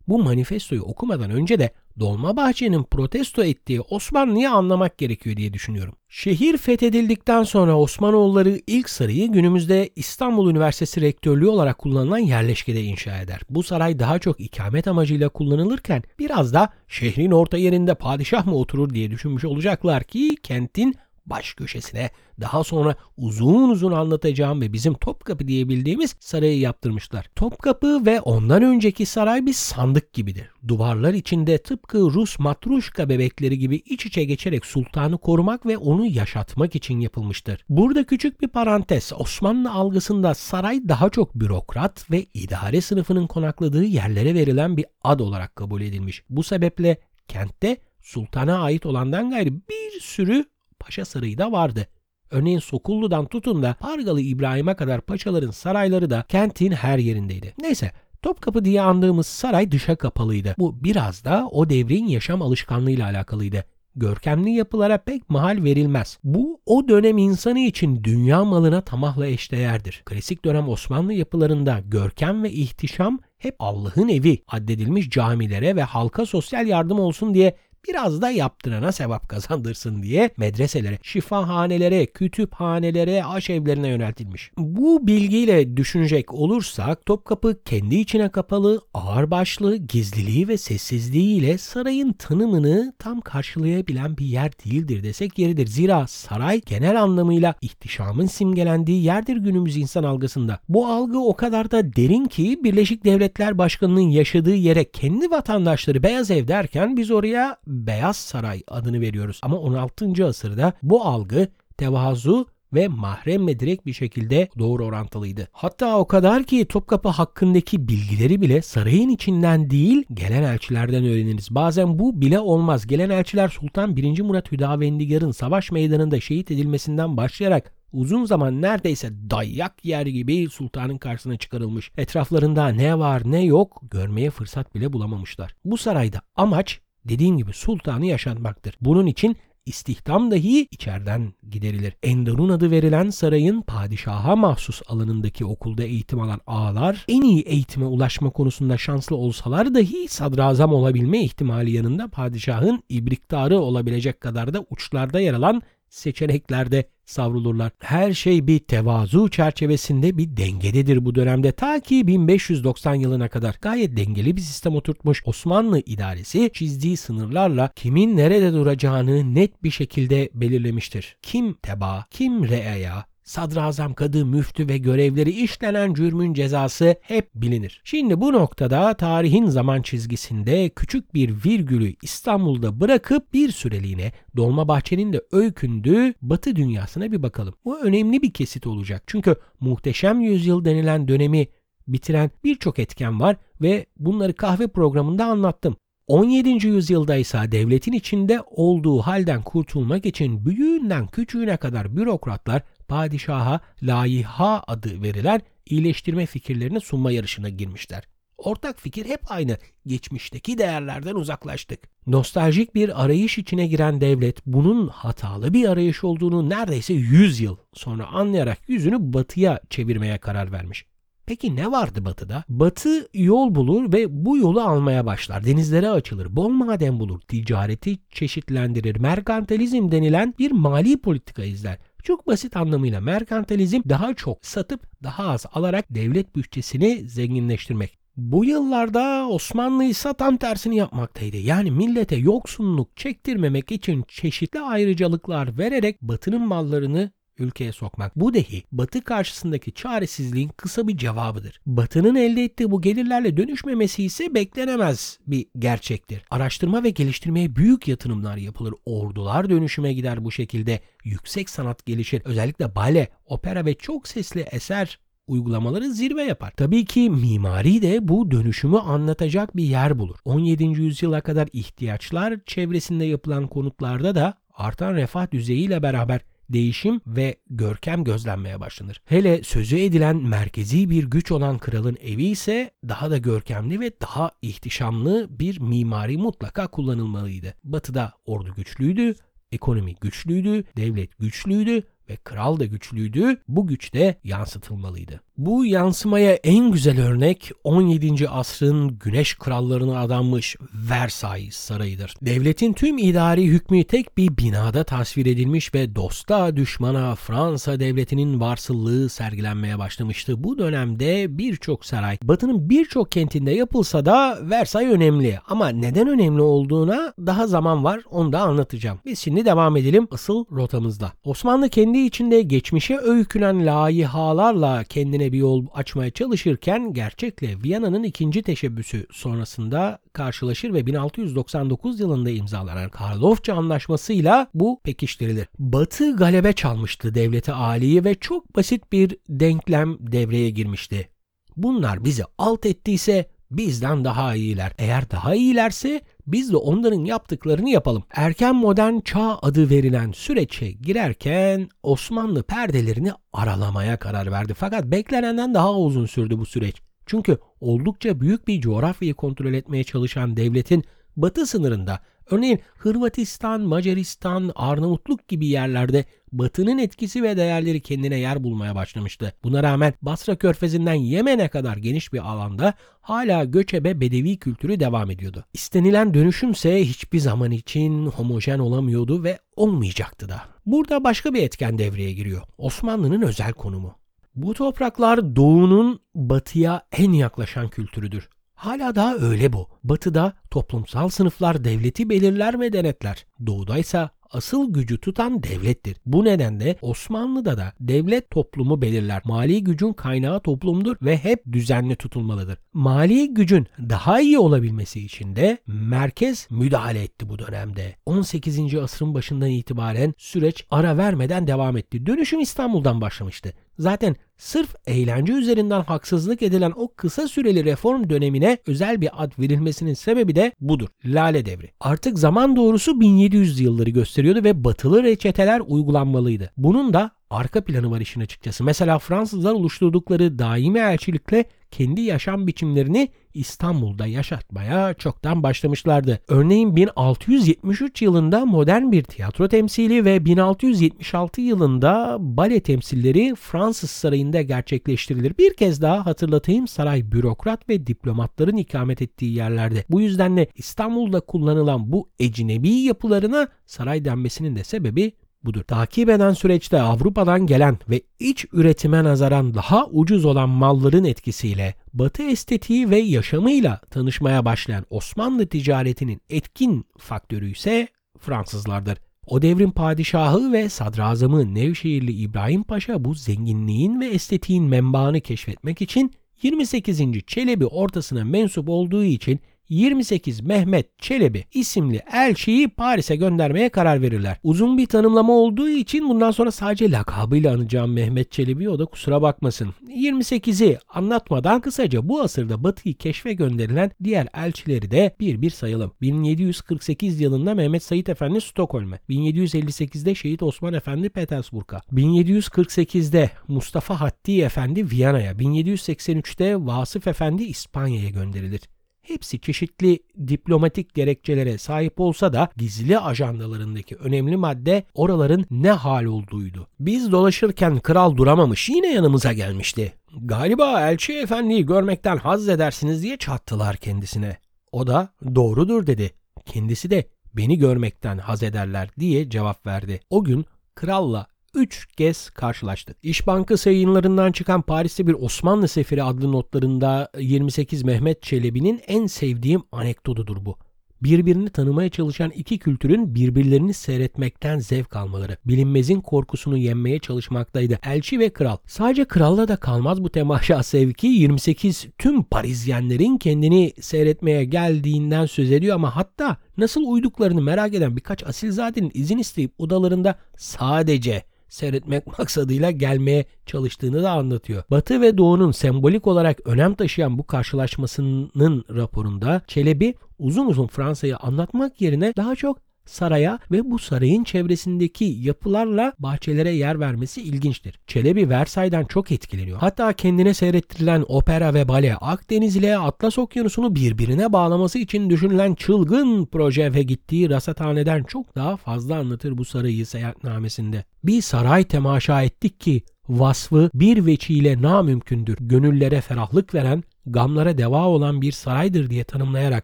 Bu 0.07 0.24
manifestoyu 0.24 0.81
okumadan 0.81 1.31
önce 1.31 1.59
de 1.59 1.71
Dolmabahçe'nin 2.00 2.83
protesto 2.83 3.44
ettiği 3.44 3.81
Osmanlı'yı 3.81 4.51
anlamak 4.51 4.98
gerekiyor 4.98 5.38
diye 5.38 5.54
düşünüyorum. 5.54 5.95
Şehir 6.09 6.57
fethedildikten 6.57 7.44
sonra 7.44 7.77
Osmanoğulları 7.80 8.62
ilk 8.68 8.89
sarayı 8.89 9.31
günümüzde 9.31 9.89
İstanbul 9.95 10.51
Üniversitesi 10.51 11.01
rektörlüğü 11.01 11.48
olarak 11.48 11.77
kullanılan 11.77 12.18
yerleşkede 12.18 12.83
inşa 12.83 13.21
eder. 13.21 13.42
Bu 13.50 13.63
saray 13.63 14.00
daha 14.00 14.19
çok 14.19 14.39
ikamet 14.39 14.88
amacıyla 14.88 15.30
kullanılırken 15.30 16.04
biraz 16.19 16.54
da 16.54 16.69
şehrin 16.88 17.31
orta 17.31 17.57
yerinde 17.57 17.95
padişah 17.95 18.45
mı 18.45 18.56
oturur 18.56 18.89
diye 18.89 19.12
düşünmüş 19.12 19.45
olacaklar 19.45 20.04
ki 20.04 20.36
kentin 20.44 20.95
baş 21.29 21.53
köşesine 21.53 22.09
daha 22.41 22.63
sonra 22.63 22.95
uzun 23.18 23.69
uzun 23.69 23.91
anlatacağım 23.91 24.62
ve 24.62 24.74
bizim 24.74 24.94
Topkapı 24.94 25.47
diye 25.47 25.69
bildiğimiz 25.69 26.15
sarayı 26.19 26.59
yaptırmışlar. 26.59 27.25
Topkapı 27.35 28.06
ve 28.06 28.21
ondan 28.21 28.63
önceki 28.63 29.06
saray 29.06 29.45
bir 29.45 29.53
sandık 29.53 30.13
gibidir. 30.13 30.50
Duvarlar 30.68 31.13
içinde 31.13 31.57
tıpkı 31.57 31.97
Rus 31.97 32.39
matruşka 32.39 33.09
bebekleri 33.09 33.59
gibi 33.59 33.75
iç 33.75 34.06
içe 34.06 34.24
geçerek 34.24 34.65
sultanı 34.65 35.18
korumak 35.18 35.65
ve 35.65 35.77
onu 35.77 36.06
yaşatmak 36.06 36.75
için 36.75 37.00
yapılmıştır. 37.00 37.65
Burada 37.69 38.03
küçük 38.03 38.41
bir 38.41 38.47
parantez. 38.47 39.12
Osmanlı 39.18 39.71
algısında 39.71 40.33
saray 40.33 40.81
daha 40.88 41.09
çok 41.09 41.35
bürokrat 41.35 42.12
ve 42.12 42.25
idare 42.33 42.81
sınıfının 42.81 43.27
konakladığı 43.27 43.83
yerlere 43.83 44.33
verilen 44.33 44.77
bir 44.77 44.85
ad 45.03 45.19
olarak 45.19 45.56
kabul 45.56 45.81
edilmiş. 45.81 46.23
Bu 46.30 46.44
sebeple 46.44 46.97
kentte 47.27 47.77
sultana 48.01 48.59
ait 48.59 48.85
olandan 48.85 49.30
gayrı 49.30 49.53
bir 49.53 50.00
sürü 50.01 50.45
paşa 50.79 51.06
sarayı 51.06 51.38
da 51.38 51.51
vardı. 51.51 51.88
Örneğin 52.31 52.59
Sokullu'dan 52.59 53.25
tutun 53.25 53.63
da 53.63 53.75
Pargalı 53.79 54.21
İbrahim'e 54.21 54.75
kadar 54.75 55.01
paşaların 55.01 55.51
sarayları 55.51 56.09
da 56.09 56.25
kentin 56.29 56.71
her 56.71 56.97
yerindeydi. 56.97 57.53
Neyse 57.59 57.91
Topkapı 58.21 58.65
diye 58.65 58.81
andığımız 58.81 59.27
saray 59.27 59.71
dışa 59.71 59.95
kapalıydı. 59.95 60.56
Bu 60.57 60.83
biraz 60.83 61.25
da 61.25 61.47
o 61.51 61.69
devrin 61.69 62.07
yaşam 62.07 62.41
alışkanlığıyla 62.41 63.06
alakalıydı. 63.06 63.63
Görkemli 63.95 64.51
yapılara 64.51 64.97
pek 64.97 65.29
mahal 65.29 65.63
verilmez. 65.63 66.19
Bu 66.24 66.62
o 66.65 66.88
dönem 66.88 67.18
insanı 67.18 67.59
için 67.59 68.03
dünya 68.03 68.45
malına 68.45 68.81
tamahla 68.81 69.27
eşdeğerdir. 69.27 70.01
Klasik 70.06 70.45
dönem 70.45 70.69
Osmanlı 70.69 71.13
yapılarında 71.13 71.80
görkem 71.85 72.44
ve 72.44 72.51
ihtişam 72.51 73.19
hep 73.38 73.56
Allah'ın 73.59 74.09
evi 74.09 74.44
addedilmiş 74.47 75.09
camilere 75.09 75.75
ve 75.75 75.83
halka 75.83 76.25
sosyal 76.25 76.68
yardım 76.68 77.00
olsun 77.00 77.33
diye 77.33 77.56
biraz 77.87 78.21
da 78.21 78.29
yaptırana 78.29 78.91
sevap 78.91 79.29
kazandırsın 79.29 80.03
diye 80.03 80.29
medreselere, 80.37 80.99
şifahanelere, 81.03 82.05
kütüphanelere, 82.05 83.23
aşevlerine 83.23 83.87
yöneltilmiş. 83.87 84.51
Bu 84.57 85.07
bilgiyle 85.07 85.77
düşünecek 85.77 86.33
olursak 86.33 87.05
Topkapı 87.05 87.63
kendi 87.65 87.95
içine 87.95 88.29
kapalı, 88.29 88.81
ağırbaşlı, 88.93 89.77
gizliliği 89.77 90.47
ve 90.47 90.57
sessizliğiyle 90.57 91.57
sarayın 91.57 92.13
tanımını 92.13 92.93
tam 92.99 93.21
karşılayabilen 93.21 94.17
bir 94.17 94.25
yer 94.25 94.51
değildir 94.65 95.03
desek 95.03 95.39
yeridir. 95.39 95.67
Zira 95.67 96.07
saray 96.07 96.61
genel 96.61 97.03
anlamıyla 97.03 97.55
ihtişamın 97.61 98.25
simgelendiği 98.25 99.03
yerdir 99.03 99.37
günümüz 99.37 99.77
insan 99.77 100.03
algısında. 100.03 100.59
Bu 100.69 100.87
algı 100.87 101.19
o 101.19 101.35
kadar 101.35 101.71
da 101.71 101.95
derin 101.95 102.25
ki 102.25 102.59
Birleşik 102.63 103.05
Devletler 103.05 103.57
Başkanı'nın 103.57 104.09
yaşadığı 104.09 104.55
yere 104.55 104.83
kendi 104.83 105.31
vatandaşları 105.31 106.03
beyaz 106.03 106.31
ev 106.31 106.47
derken 106.47 106.97
biz 106.97 107.11
oraya 107.11 107.57
Beyaz 107.88 108.18
Saray 108.18 108.63
adını 108.68 109.01
veriyoruz. 109.01 109.39
Ama 109.44 109.57
16. 109.57 110.25
asırda 110.27 110.74
bu 110.83 111.06
algı 111.06 111.47
tevazu 111.77 112.47
ve 112.74 112.88
mahremle 112.88 113.59
direkt 113.59 113.85
bir 113.85 113.94
şekilde 113.94 114.50
doğru 114.59 114.85
orantılıydı. 114.85 115.47
Hatta 115.51 116.00
o 116.00 116.07
kadar 116.07 116.44
ki 116.44 116.65
Topkapı 116.65 117.09
hakkındaki 117.09 117.88
bilgileri 117.88 118.41
bile 118.41 118.62
sarayın 118.62 119.09
içinden 119.09 119.69
değil 119.69 120.03
gelen 120.13 120.44
elçilerden 120.44 121.06
öğreniriz. 121.06 121.47
Bazen 121.51 122.00
bu 122.00 122.21
bile 122.21 122.39
olmaz. 122.39 122.88
Gelen 122.88 123.09
elçiler 123.09 123.50
Sultan 123.50 123.95
1. 123.95 124.21
Murat 124.21 124.51
Hüdavendigar'ın 124.51 125.31
savaş 125.31 125.71
meydanında 125.71 126.19
şehit 126.19 126.51
edilmesinden 126.51 127.18
başlayarak 127.18 127.73
uzun 127.94 128.25
zaman 128.25 128.62
neredeyse 128.62 129.09
dayak 129.30 129.85
yer 129.85 130.06
gibi 130.06 130.50
sultanın 130.50 130.97
karşısına 130.97 131.38
çıkarılmış. 131.38 131.91
Etraflarında 131.97 132.68
ne 132.68 133.00
var 133.00 133.21
ne 133.25 133.44
yok 133.44 133.81
görmeye 133.91 134.30
fırsat 134.30 134.75
bile 134.75 134.94
bulamamışlar. 134.94 135.56
Bu 135.65 135.77
sarayda 135.77 136.21
amaç 136.35 136.80
dediğim 137.09 137.38
gibi 137.38 137.54
sultanı 137.54 138.06
yaşatmaktır. 138.06 138.75
Bunun 138.81 139.06
için 139.06 139.38
istihdam 139.68 140.31
dahi 140.31 140.68
içeriden 140.71 141.33
giderilir. 141.50 141.94
Enderun 142.04 142.50
adı 142.50 142.71
verilen 142.71 143.09
sarayın 143.09 143.62
padişaha 143.62 144.36
mahsus 144.36 144.81
alanındaki 144.88 145.45
okulda 145.45 145.83
eğitim 145.83 146.21
alan 146.21 146.39
ağalar 146.48 147.06
en 147.07 147.21
iyi 147.21 147.42
eğitime 147.42 147.86
ulaşma 147.86 148.30
konusunda 148.30 148.77
şanslı 148.77 149.15
olsalar 149.15 149.75
dahi 149.75 150.07
sadrazam 150.07 150.74
olabilme 150.74 151.24
ihtimali 151.24 151.71
yanında 151.71 152.07
padişahın 152.07 152.83
ibriktarı 152.89 153.59
olabilecek 153.59 154.21
kadar 154.21 154.54
da 154.54 154.65
uçlarda 154.69 155.19
yer 155.19 155.33
alan 155.33 155.62
seçeneklerde 155.89 156.89
savrulurlar. 157.07 157.71
Her 157.80 158.13
şey 158.13 158.48
bir 158.48 158.59
tevazu 158.59 159.30
çerçevesinde 159.30 160.18
bir 160.18 160.38
dengededir 160.38 161.06
bu 161.06 161.15
dönemde. 161.15 161.51
Ta 161.51 161.80
ki 161.80 162.07
1590 162.07 162.95
yılına 162.95 163.30
kadar 163.30 163.56
gayet 163.62 163.98
dengeli 163.98 164.36
bir 164.36 164.42
sistem 164.42 164.75
oturtmuş 164.75 165.21
Osmanlı 165.25 165.80
idaresi 165.80 166.50
çizdiği 166.54 166.98
sınırlarla 166.98 167.71
kimin 167.75 168.18
nerede 168.18 168.54
duracağını 168.54 169.36
net 169.36 169.63
bir 169.63 169.71
şekilde 169.71 170.30
belirlemiştir. 170.33 171.18
Kim 171.21 171.54
teba, 171.54 172.06
kim 172.12 172.50
reaya, 172.50 173.06
sadrazam, 173.27 173.94
kadı, 173.94 174.25
müftü 174.25 174.68
ve 174.68 174.77
görevleri 174.77 175.31
işlenen 175.31 175.94
cürmün 175.94 176.33
cezası 176.33 176.95
hep 177.01 177.35
bilinir. 177.35 177.81
Şimdi 177.83 178.21
bu 178.21 178.33
noktada 178.33 178.94
tarihin 178.94 179.45
zaman 179.45 179.81
çizgisinde 179.81 180.69
küçük 180.69 181.13
bir 181.13 181.29
virgülü 181.45 181.94
İstanbul'da 182.01 182.79
bırakıp 182.79 183.33
bir 183.33 183.51
süreliğine 183.51 184.12
Dolmabahçe'nin 184.35 185.13
de 185.13 185.21
öykündüğü 185.31 186.13
Batı 186.21 186.56
dünyasına 186.56 187.12
bir 187.12 187.24
bakalım. 187.24 187.53
Bu 187.65 187.79
önemli 187.79 188.21
bir 188.21 188.33
kesit 188.33 188.68
olacak. 188.68 189.03
Çünkü 189.07 189.35
muhteşem 189.59 190.21
yüzyıl 190.21 190.65
denilen 190.65 191.07
dönemi 191.07 191.47
bitiren 191.88 192.31
birçok 192.44 192.80
etken 192.80 193.19
var 193.19 193.35
ve 193.62 193.85
bunları 194.00 194.33
kahve 194.33 194.68
programında 194.68 195.25
anlattım. 195.25 195.77
17. 196.07 196.68
yüzyılda 196.68 197.15
ise 197.15 197.38
devletin 197.51 197.91
içinde 197.91 198.41
olduğu 198.51 199.00
halden 199.00 199.41
kurtulmak 199.41 200.06
için 200.06 200.45
büyüğünden 200.45 201.07
küçüğüne 201.07 201.57
kadar 201.57 201.97
bürokratlar 201.97 202.62
padişaha 202.87 203.59
layiha 203.83 204.63
adı 204.67 205.03
verilen 205.03 205.41
iyileştirme 205.65 206.25
fikirlerini 206.25 206.81
sunma 206.81 207.11
yarışına 207.11 207.49
girmişler. 207.49 208.03
Ortak 208.37 208.79
fikir 208.79 209.05
hep 209.05 209.31
aynı. 209.31 209.57
Geçmişteki 209.87 210.57
değerlerden 210.57 211.15
uzaklaştık. 211.15 211.79
Nostaljik 212.07 212.75
bir 212.75 213.03
arayış 213.03 213.37
içine 213.37 213.67
giren 213.67 214.01
devlet 214.01 214.45
bunun 214.45 214.87
hatalı 214.87 215.53
bir 215.53 215.69
arayış 215.69 216.03
olduğunu 216.03 216.49
neredeyse 216.49 216.94
100 216.94 217.39
yıl 217.39 217.57
sonra 217.73 218.07
anlayarak 218.07 218.69
yüzünü 218.69 219.13
batıya 219.13 219.59
çevirmeye 219.69 220.17
karar 220.17 220.51
vermiş. 220.51 220.85
Peki 221.27 221.56
ne 221.56 221.71
vardı 221.71 222.06
batıda? 222.06 222.44
Batı 222.49 223.09
yol 223.13 223.56
bulur 223.56 223.94
ve 223.94 224.25
bu 224.25 224.37
yolu 224.37 224.61
almaya 224.61 225.06
başlar. 225.06 225.45
Denizlere 225.45 225.89
açılır, 225.89 226.35
bol 226.35 226.49
maden 226.49 226.99
bulur, 226.99 227.21
ticareti 227.21 227.97
çeşitlendirir, 228.09 228.95
merkantilizm 228.95 229.91
denilen 229.91 230.33
bir 230.39 230.51
mali 230.51 231.01
politika 231.01 231.44
izler. 231.44 231.77
Çok 232.07 232.28
basit 232.28 232.57
anlamıyla 232.57 233.02
merkantilizm 233.02 233.81
daha 233.90 234.14
çok 234.14 234.45
satıp 234.45 235.04
daha 235.04 235.28
az 235.30 235.45
alarak 235.54 235.85
devlet 235.90 236.35
bütçesini 236.35 237.09
zenginleştirmek. 237.09 237.97
Bu 238.18 238.45
yıllarda 238.45 239.28
Osmanlı 239.30 239.83
ise 239.83 240.14
tam 240.14 240.37
tersini 240.37 240.78
yapmaktaydı. 240.78 241.37
Yani 241.37 241.71
millete 241.71 242.16
yoksunluk 242.16 242.97
çektirmemek 242.97 243.71
için 243.71 244.04
çeşitli 244.07 244.59
ayrıcalıklar 244.59 245.57
vererek 245.57 246.02
batının 246.02 246.47
mallarını 246.47 247.11
ülkeye 247.39 247.71
sokmak. 247.71 248.15
Bu 248.15 248.33
dahi 248.33 248.63
Batı 248.71 249.01
karşısındaki 249.01 249.71
çaresizliğin 249.71 250.49
kısa 250.57 250.87
bir 250.87 250.97
cevabıdır. 250.97 251.61
Batı'nın 251.65 252.15
elde 252.15 252.44
ettiği 252.44 252.71
bu 252.71 252.81
gelirlerle 252.81 253.37
dönüşmemesi 253.37 254.03
ise 254.03 254.33
beklenemez 254.33 255.19
bir 255.27 255.45
gerçektir. 255.59 256.21
Araştırma 256.29 256.83
ve 256.83 256.89
geliştirmeye 256.89 257.56
büyük 257.56 257.87
yatırımlar 257.87 258.37
yapılır. 258.37 258.73
Ordular 258.85 259.49
dönüşüme 259.49 259.94
gider 259.94 260.25
bu 260.25 260.31
şekilde. 260.31 260.79
Yüksek 261.03 261.49
sanat 261.49 261.85
gelişir. 261.85 262.21
Özellikle 262.25 262.75
bale, 262.75 263.07
opera 263.25 263.65
ve 263.65 263.73
çok 263.73 264.07
sesli 264.07 264.41
eser 264.41 264.99
uygulamaları 265.27 265.91
zirve 265.91 266.23
yapar. 266.23 266.51
Tabii 266.57 266.85
ki 266.85 267.09
mimari 267.09 267.81
de 267.81 268.07
bu 268.07 268.31
dönüşümü 268.31 268.77
anlatacak 268.77 269.57
bir 269.57 269.63
yer 269.63 269.99
bulur. 269.99 270.17
17. 270.25 270.63
yüzyıla 270.63 271.21
kadar 271.21 271.49
ihtiyaçlar 271.53 272.39
çevresinde 272.45 273.06
yapılan 273.06 273.47
konutlarda 273.47 274.15
da 274.15 274.33
artan 274.53 274.94
refah 274.94 275.31
düzeyiyle 275.31 275.83
beraber 275.83 276.21
değişim 276.49 277.01
ve 277.07 277.35
görkem 277.49 278.04
gözlenmeye 278.04 278.59
başlanır. 278.59 279.01
Hele 279.06 279.44
sözü 279.44 279.77
edilen 279.77 280.16
merkezi 280.16 280.89
bir 280.89 281.04
güç 281.04 281.31
olan 281.31 281.57
kralın 281.57 281.97
evi 282.01 282.23
ise 282.23 282.71
daha 282.89 283.11
da 283.11 283.18
görkemli 283.18 283.80
ve 283.80 283.92
daha 284.01 284.31
ihtişamlı 284.42 285.27
bir 285.39 285.59
mimari 285.59 286.18
mutlaka 286.18 286.68
kullanılmalıydı. 286.68 287.54
Batı'da 287.63 288.13
ordu 288.25 288.54
güçlüydü, 288.56 289.16
ekonomi 289.51 289.95
güçlüydü, 289.95 290.63
devlet 290.77 291.19
güçlüydü 291.19 291.83
ve 292.09 292.16
kral 292.16 292.59
da 292.59 292.66
güçlüydü. 292.66 293.44
Bu 293.47 293.68
güç 293.68 293.94
de 293.94 294.19
yansıtılmalıydı. 294.23 295.21
Bu 295.37 295.65
yansımaya 295.65 296.33
en 296.33 296.71
güzel 296.71 297.01
örnek 297.01 297.51
17. 297.63 298.29
asrın 298.29 298.99
güneş 298.99 299.33
krallarına 299.35 299.99
adanmış 299.99 300.56
Versailles 300.89 301.56
Sarayı'dır. 301.56 302.13
Devletin 302.21 302.73
tüm 302.73 302.97
idari 302.97 303.45
hükmü 303.45 303.83
tek 303.83 304.17
bir 304.17 304.37
binada 304.37 304.83
tasvir 304.83 305.25
edilmiş 305.25 305.73
ve 305.73 305.95
dosta 305.95 306.56
düşmana 306.56 307.15
Fransa 307.15 307.79
devletinin 307.79 308.39
varsıllığı 308.39 309.09
sergilenmeye 309.09 309.79
başlamıştı. 309.79 310.44
Bu 310.44 310.57
dönemde 310.57 311.37
birçok 311.37 311.85
saray 311.85 312.17
Batı'nın 312.23 312.69
birçok 312.69 313.11
kentinde 313.11 313.51
yapılsa 313.51 314.06
da 314.06 314.37
Versailles 314.41 314.94
önemli 314.94 315.39
ama 315.47 315.69
neden 315.69 316.07
önemli 316.07 316.41
olduğuna 316.41 317.13
daha 317.19 317.47
zaman 317.47 317.83
var 317.83 318.01
onu 318.11 318.31
da 318.31 318.39
anlatacağım. 318.39 318.99
Biz 319.06 319.19
şimdi 319.19 319.45
devam 319.45 319.77
edelim 319.77 320.07
asıl 320.11 320.45
rotamızda. 320.51 321.11
Osmanlı 321.23 321.69
kendi 321.69 321.97
içinde 321.97 322.41
geçmişe 322.41 322.97
öykülen 322.97 323.65
layihalarla 323.65 324.83
kendine 324.83 325.26
bir 325.31 325.37
yol 325.37 325.65
açmaya 325.73 326.11
çalışırken 326.11 326.93
gerçekle 326.93 327.63
Viyana'nın 327.63 328.03
ikinci 328.03 328.43
teşebbüsü 328.43 329.07
sonrasında 329.11 329.99
karşılaşır 330.13 330.73
ve 330.73 330.85
1699 330.85 331.99
yılında 331.99 332.29
imzalanan 332.29 332.89
Karlofça 332.89 333.53
Anlaşması'yla 333.53 334.47
bu 334.53 334.81
pekiştirilir. 334.83 335.47
Batı 335.59 336.15
galebe 336.15 336.53
çalmıştı 336.53 337.15
devleti 337.15 337.51
aliyi 337.51 338.03
ve 338.05 338.15
çok 338.15 338.55
basit 338.55 338.91
bir 338.91 339.17
denklem 339.29 339.97
devreye 339.99 340.49
girmişti. 340.49 341.09
Bunlar 341.57 342.05
bizi 342.05 342.23
alt 342.37 342.65
ettiyse 342.65 343.29
bizden 343.51 344.06
daha 344.06 344.35
iyiler. 344.35 344.71
Eğer 344.77 345.11
daha 345.11 345.35
iyilerse 345.35 346.01
biz 346.27 346.51
de 346.51 346.57
onların 346.57 347.06
yaptıklarını 347.06 347.69
yapalım. 347.69 348.04
Erken 348.11 348.56
modern 348.56 348.99
çağ 348.99 349.39
adı 349.42 349.69
verilen 349.69 350.11
süreçe 350.11 350.71
girerken 350.71 351.69
Osmanlı 351.83 352.44
perdelerini 352.44 353.11
aralamaya 353.33 353.97
karar 353.99 354.31
verdi. 354.31 354.54
Fakat 354.54 354.85
beklenenden 354.85 355.54
daha 355.54 355.73
uzun 355.73 356.06
sürdü 356.06 356.39
bu 356.39 356.45
süreç. 356.45 356.75
Çünkü 357.06 357.37
oldukça 357.61 358.19
büyük 358.19 358.47
bir 358.47 358.61
coğrafyayı 358.61 359.13
kontrol 359.13 359.54
etmeye 359.54 359.83
çalışan 359.83 360.37
devletin 360.37 360.83
batı 361.18 361.45
sınırında 361.45 361.99
örneğin 362.31 362.59
Hırvatistan, 362.77 363.61
Macaristan, 363.61 364.51
Arnavutluk 364.56 365.27
gibi 365.27 365.47
yerlerde 365.47 366.06
batının 366.31 366.77
etkisi 366.77 367.23
ve 367.23 367.37
değerleri 367.37 367.81
kendine 367.81 368.19
yer 368.19 368.43
bulmaya 368.43 368.75
başlamıştı. 368.75 369.33
Buna 369.43 369.63
rağmen 369.63 369.93
Basra 370.01 370.35
Körfezi'nden 370.35 370.93
Yemen'e 370.93 371.47
kadar 371.47 371.77
geniş 371.77 372.13
bir 372.13 372.19
alanda 372.19 372.73
hala 373.01 373.43
göçebe 373.43 374.01
bedevi 374.01 374.37
kültürü 374.37 374.79
devam 374.79 375.11
ediyordu. 375.11 375.45
İstenilen 375.53 376.13
dönüşümse 376.13 376.85
hiçbir 376.85 377.19
zaman 377.19 377.51
için 377.51 378.05
homojen 378.05 378.59
olamıyordu 378.59 379.23
ve 379.23 379.39
olmayacaktı 379.55 380.29
da. 380.29 380.41
Burada 380.65 381.03
başka 381.03 381.33
bir 381.33 381.43
etken 381.43 381.77
devreye 381.77 382.13
giriyor. 382.13 382.41
Osmanlı'nın 382.57 383.21
özel 383.21 383.53
konumu. 383.53 383.95
Bu 384.35 384.53
topraklar 384.53 385.35
doğunun 385.35 385.99
batıya 386.15 386.81
en 386.91 387.11
yaklaşan 387.11 387.69
kültürüdür. 387.69 388.29
Hala 388.57 388.95
daha 388.95 389.15
öyle 389.15 389.53
bu. 389.53 389.67
Batıda 389.83 390.33
toplumsal 390.51 391.09
sınıflar 391.09 391.63
devleti 391.63 392.09
belirler 392.09 392.59
ve 392.59 392.73
denetler. 392.73 393.25
Doğudaysa 393.45 394.09
asıl 394.31 394.73
gücü 394.73 394.97
tutan 394.97 395.43
devlettir. 395.43 395.97
Bu 396.05 396.25
nedenle 396.25 396.75
Osmanlı'da 396.81 397.57
da 397.57 397.73
devlet 397.79 398.29
toplumu 398.31 398.81
belirler. 398.81 399.21
Mali 399.25 399.63
gücün 399.63 399.93
kaynağı 399.93 400.39
toplumdur 400.39 400.95
ve 401.01 401.17
hep 401.17 401.43
düzenli 401.51 401.95
tutulmalıdır. 401.95 402.59
Mali 402.73 403.33
gücün 403.33 403.67
daha 403.79 404.21
iyi 404.21 404.39
olabilmesi 404.39 405.05
için 405.05 405.35
de 405.35 405.57
merkez 405.67 406.47
müdahale 406.49 407.03
etti 407.03 407.29
bu 407.29 407.39
dönemde. 407.39 407.95
18. 408.05 408.75
asrın 408.75 409.13
başından 409.13 409.49
itibaren 409.49 410.13
süreç 410.17 410.65
ara 410.71 410.97
vermeden 410.97 411.47
devam 411.47 411.77
etti. 411.77 412.05
Dönüşüm 412.05 412.39
İstanbul'dan 412.39 413.01
başlamıştı. 413.01 413.53
Zaten 413.79 414.15
sırf 414.37 414.75
eğlence 414.87 415.33
üzerinden 415.33 415.81
haksızlık 415.81 416.41
edilen 416.41 416.73
o 416.75 416.87
kısa 416.95 417.27
süreli 417.27 417.65
reform 417.65 418.09
dönemine 418.09 418.57
özel 418.67 419.01
bir 419.01 419.23
ad 419.23 419.31
verilmesinin 419.39 419.93
sebebi 419.93 420.35
de 420.35 420.51
budur. 420.61 420.87
Lale 421.05 421.45
devri. 421.45 421.71
Artık 421.79 422.19
zaman 422.19 422.55
doğrusu 422.55 422.99
1700 422.99 423.59
yılları 423.59 423.89
gösteriyordu 423.89 424.43
ve 424.43 424.63
batılı 424.63 425.03
reçeteler 425.03 425.61
uygulanmalıydı. 425.67 426.51
Bunun 426.57 426.93
da 426.93 427.11
arka 427.29 427.63
planı 427.63 427.91
var 427.91 428.01
işin 428.01 428.21
açıkçası. 428.21 428.63
Mesela 428.63 428.99
Fransızlar 428.99 429.53
oluşturdukları 429.53 430.39
daimi 430.39 430.79
elçilikle 430.79 431.45
kendi 431.71 432.01
yaşam 432.01 432.47
biçimlerini 432.47 433.09
İstanbul'da 433.33 434.05
yaşatmaya 434.05 434.93
çoktan 434.93 435.43
başlamışlardı. 435.43 436.19
Örneğin 436.27 436.75
1673 436.75 438.01
yılında 438.01 438.45
modern 438.45 438.91
bir 438.91 439.03
tiyatro 439.03 439.47
temsili 439.47 440.05
ve 440.05 440.25
1676 440.25 441.41
yılında 441.41 442.17
bale 442.19 442.59
temsilleri 442.59 443.35
Fransız 443.35 443.89
sarayında 443.89 444.41
gerçekleştirilir. 444.41 445.37
Bir 445.37 445.53
kez 445.53 445.81
daha 445.81 446.05
hatırlatayım 446.05 446.67
saray 446.67 447.11
bürokrat 447.11 447.69
ve 447.69 447.87
diplomatların 447.87 448.57
ikamet 448.57 449.01
ettiği 449.01 449.35
yerlerde. 449.35 449.83
Bu 449.89 450.01
yüzden 450.01 450.37
de 450.37 450.47
İstanbul'da 450.55 451.19
kullanılan 451.19 451.91
bu 451.91 452.09
ecnebi 452.19 452.69
yapılarına 452.69 453.47
saray 453.65 454.05
denmesinin 454.05 454.55
de 454.55 454.63
sebebi 454.63 455.11
budur. 455.44 455.63
Takip 455.63 456.09
eden 456.09 456.33
süreçte 456.33 456.81
Avrupa'dan 456.81 457.45
gelen 457.45 457.77
ve 457.89 458.01
iç 458.19 458.45
üretime 458.53 459.03
nazaran 459.03 459.53
daha 459.53 459.85
ucuz 459.85 460.25
olan 460.25 460.49
malların 460.49 461.03
etkisiyle 461.03 461.75
Batı 461.94 462.23
estetiği 462.23 462.89
ve 462.89 462.97
yaşamıyla 462.97 463.81
tanışmaya 463.89 464.45
başlayan 464.45 464.85
Osmanlı 464.89 465.47
ticaretinin 465.47 466.21
etkin 466.29 466.85
faktörü 466.97 467.51
ise 467.51 467.87
Fransızlardır. 468.19 468.97
O 469.27 469.41
devrin 469.41 469.71
padişahı 469.71 470.51
ve 470.53 470.69
sadrazamı 470.69 471.56
Nevşehirli 471.56 472.11
İbrahim 472.11 472.63
Paşa 472.63 473.06
bu 473.06 473.13
zenginliğin 473.13 474.01
ve 474.01 474.06
estetiğin 474.06 474.63
menbaını 474.63 475.21
keşfetmek 475.21 475.81
için 475.81 476.11
28. 476.41 477.01
Çelebi 477.27 477.65
ortasına 477.65 478.23
mensup 478.23 478.69
olduğu 478.69 479.03
için 479.03 479.39
28 479.69 480.42
Mehmet 480.42 481.00
Çelebi 481.00 481.45
isimli 481.54 482.02
elçiyi 482.14 482.68
Paris'e 482.68 483.16
göndermeye 483.16 483.69
karar 483.69 484.02
verirler. 484.02 484.38
Uzun 484.44 484.78
bir 484.78 484.86
tanımlama 484.86 485.33
olduğu 485.33 485.69
için 485.69 486.09
bundan 486.09 486.31
sonra 486.31 486.52
sadece 486.52 486.92
lakabıyla 486.92 487.54
anacağım 487.54 487.94
Mehmet 487.94 488.31
Çelebi 488.31 488.69
o 488.69 488.80
da 488.80 488.86
kusura 488.86 489.21
bakmasın. 489.21 489.74
28'i 489.90 490.78
anlatmadan 490.90 491.62
kısaca 491.62 492.09
bu 492.09 492.21
asırda 492.21 492.64
Batı'yı 492.64 492.95
keşfe 492.95 493.33
gönderilen 493.33 493.92
diğer 494.04 494.28
elçileri 494.33 494.92
de 494.92 495.16
bir 495.19 495.42
bir 495.42 495.50
sayalım. 495.50 495.92
1748 496.02 497.21
yılında 497.21 497.56
Mehmet 497.56 497.83
Said 497.83 498.07
Efendi 498.07 498.42
Stockholm'e, 498.42 499.00
1758'de 499.09 500.16
Şehit 500.16 500.44
Osman 500.44 500.74
Efendi 500.74 501.09
Petersburg'a, 501.09 501.81
1748'de 501.94 503.31
Mustafa 503.47 504.02
Hatti 504.02 504.42
Efendi 504.42 504.92
Viyana'ya, 504.92 505.31
1783'te 505.31 506.56
Vasıf 506.66 507.07
Efendi 507.07 507.44
İspanya'ya 507.44 508.09
gönderilir. 508.09 508.62
Hepsi 509.07 509.40
çeşitli 509.40 509.99
diplomatik 510.28 510.94
gerekçelere 510.94 511.57
sahip 511.57 511.99
olsa 511.99 512.34
da 512.34 512.49
gizli 512.58 512.99
ajandalarındaki 512.99 513.95
önemli 513.95 514.38
madde 514.38 514.84
oraların 514.93 515.45
ne 515.52 515.71
hal 515.71 516.06
olduğuydu. 516.06 516.67
Biz 516.80 517.12
dolaşırken 517.12 517.80
kral 517.80 518.17
duramamış 518.17 518.69
yine 518.69 518.93
yanımıza 518.93 519.34
gelmişti. 519.34 519.93
Galiba 520.21 520.82
elçi 520.82 521.13
efendiyi 521.13 521.65
görmekten 521.65 522.17
haz 522.17 522.49
edersiniz 522.49 523.04
diye 523.04 523.17
çattılar 523.17 523.78
kendisine. 523.78 524.38
O 524.71 524.88
da 524.88 525.10
doğrudur 525.36 525.88
dedi. 525.88 526.12
Kendisi 526.45 526.89
de 526.89 527.08
beni 527.34 527.58
görmekten 527.58 528.17
haz 528.17 528.43
ederler 528.43 528.89
diye 528.99 529.30
cevap 529.30 529.65
verdi. 529.65 529.99
O 530.10 530.23
gün 530.23 530.45
kralla 530.76 531.28
3 531.58 531.88
kez 531.97 532.30
karşılaştık. 532.30 532.97
İş 533.04 533.28
Bankası 533.28 533.69
yayınlarından 533.69 534.32
çıkan 534.32 534.62
Paris'te 534.62 535.08
bir 535.08 535.13
Osmanlı 535.13 535.67
Seferi 535.67 536.04
adlı 536.04 536.32
notlarında 536.32 537.10
28 537.19 537.84
Mehmet 537.84 538.21
Çelebi'nin 538.21 538.82
en 538.88 539.08
sevdiğim 539.08 539.63
anekdotudur 539.71 540.45
bu 540.45 540.58
birbirini 541.04 541.49
tanımaya 541.49 541.89
çalışan 541.89 542.30
iki 542.30 542.60
kültürün 542.60 543.15
birbirlerini 543.15 543.73
seyretmekten 543.73 544.60
zevk 544.60 544.95
almaları, 544.95 545.38
bilinmezin 545.45 546.02
korkusunu 546.02 546.58
yenmeye 546.58 546.99
çalışmaktaydı. 546.99 547.80
Elçi 547.84 548.19
ve 548.19 548.30
kral. 548.30 548.58
Sadece 548.65 549.06
kralla 549.06 549.47
da 549.47 549.56
kalmaz 549.56 550.04
bu 550.04 550.10
temaşa 550.10 550.63
sevki 550.63 551.08
28 551.08 551.88
tüm 551.97 552.23
Parizyenlerin 552.23 553.17
kendini 553.17 553.73
seyretmeye 553.82 554.45
geldiğinden 554.45 555.26
söz 555.26 555.52
ediyor 555.52 555.76
ama 555.76 555.95
hatta 555.95 556.38
nasıl 556.58 556.84
uyduklarını 556.86 557.41
merak 557.41 557.73
eden 557.73 557.95
birkaç 557.95 558.23
asilzadenin 558.23 558.91
izin 558.93 559.17
isteyip 559.17 559.52
odalarında 559.58 560.15
sadece 560.38 561.23
seyretmek 561.49 562.08
maksadıyla 562.19 562.71
gelmeye 562.71 563.25
çalıştığını 563.45 564.04
da 564.04 564.12
anlatıyor. 564.12 564.63
Batı 564.71 565.01
ve 565.01 565.17
Doğu'nun 565.17 565.51
sembolik 565.51 566.08
olarak 566.08 566.47
önem 566.47 566.75
taşıyan 566.75 567.17
bu 567.17 567.27
karşılaşmasının 567.27 568.65
raporunda 568.75 569.41
Çelebi 569.47 569.93
uzun 570.19 570.45
uzun 570.45 570.67
Fransa'yı 570.67 571.17
anlatmak 571.17 571.82
yerine 571.82 572.13
daha 572.17 572.36
çok 572.36 572.66
saraya 572.88 573.39
ve 573.51 573.71
bu 573.71 573.79
sarayın 573.79 574.23
çevresindeki 574.23 575.06
yapılarla 575.06 575.93
bahçelere 575.99 576.51
yer 576.51 576.79
vermesi 576.79 577.21
ilginçtir. 577.21 577.79
Çelebi 577.88 578.29
Versay'dan 578.29 578.86
çok 578.86 579.12
etkileniyor. 579.12 579.58
Hatta 579.60 579.93
kendine 579.93 580.34
seyrettirilen 580.34 581.06
opera 581.08 581.53
ve 581.53 581.67
bale 581.67 581.95
Akdeniz 581.95 582.56
ile 582.56 582.77
Atlas 582.77 583.17
Okyanusu'nu 583.17 583.75
birbirine 583.75 584.34
bağlaması 584.34 584.79
için 584.79 585.10
düşünülen 585.10 585.56
çılgın 585.56 586.25
proje 586.25 586.73
ve 586.73 586.84
gittiği 586.84 587.29
rasathaneden 587.29 588.03
çok 588.03 588.36
daha 588.36 588.58
fazla 588.58 588.97
anlatır 588.97 589.38
bu 589.38 589.45
sarayı 589.45 589.86
seyahatnamesinde. 589.86 590.84
Bir 591.03 591.21
saray 591.21 591.63
temaşa 591.63 592.23
ettik 592.23 592.60
ki 592.60 592.82
vasfı 593.10 593.69
bir 593.73 594.06
veçiyle 594.06 594.62
namümkündür. 594.62 595.38
Gönüllere 595.39 596.02
ferahlık 596.02 596.54
veren, 596.54 596.84
gamlara 597.06 597.58
deva 597.58 597.86
olan 597.86 598.21
bir 598.21 598.32
saraydır 598.32 598.89
diye 598.89 599.04
tanımlayarak 599.04 599.63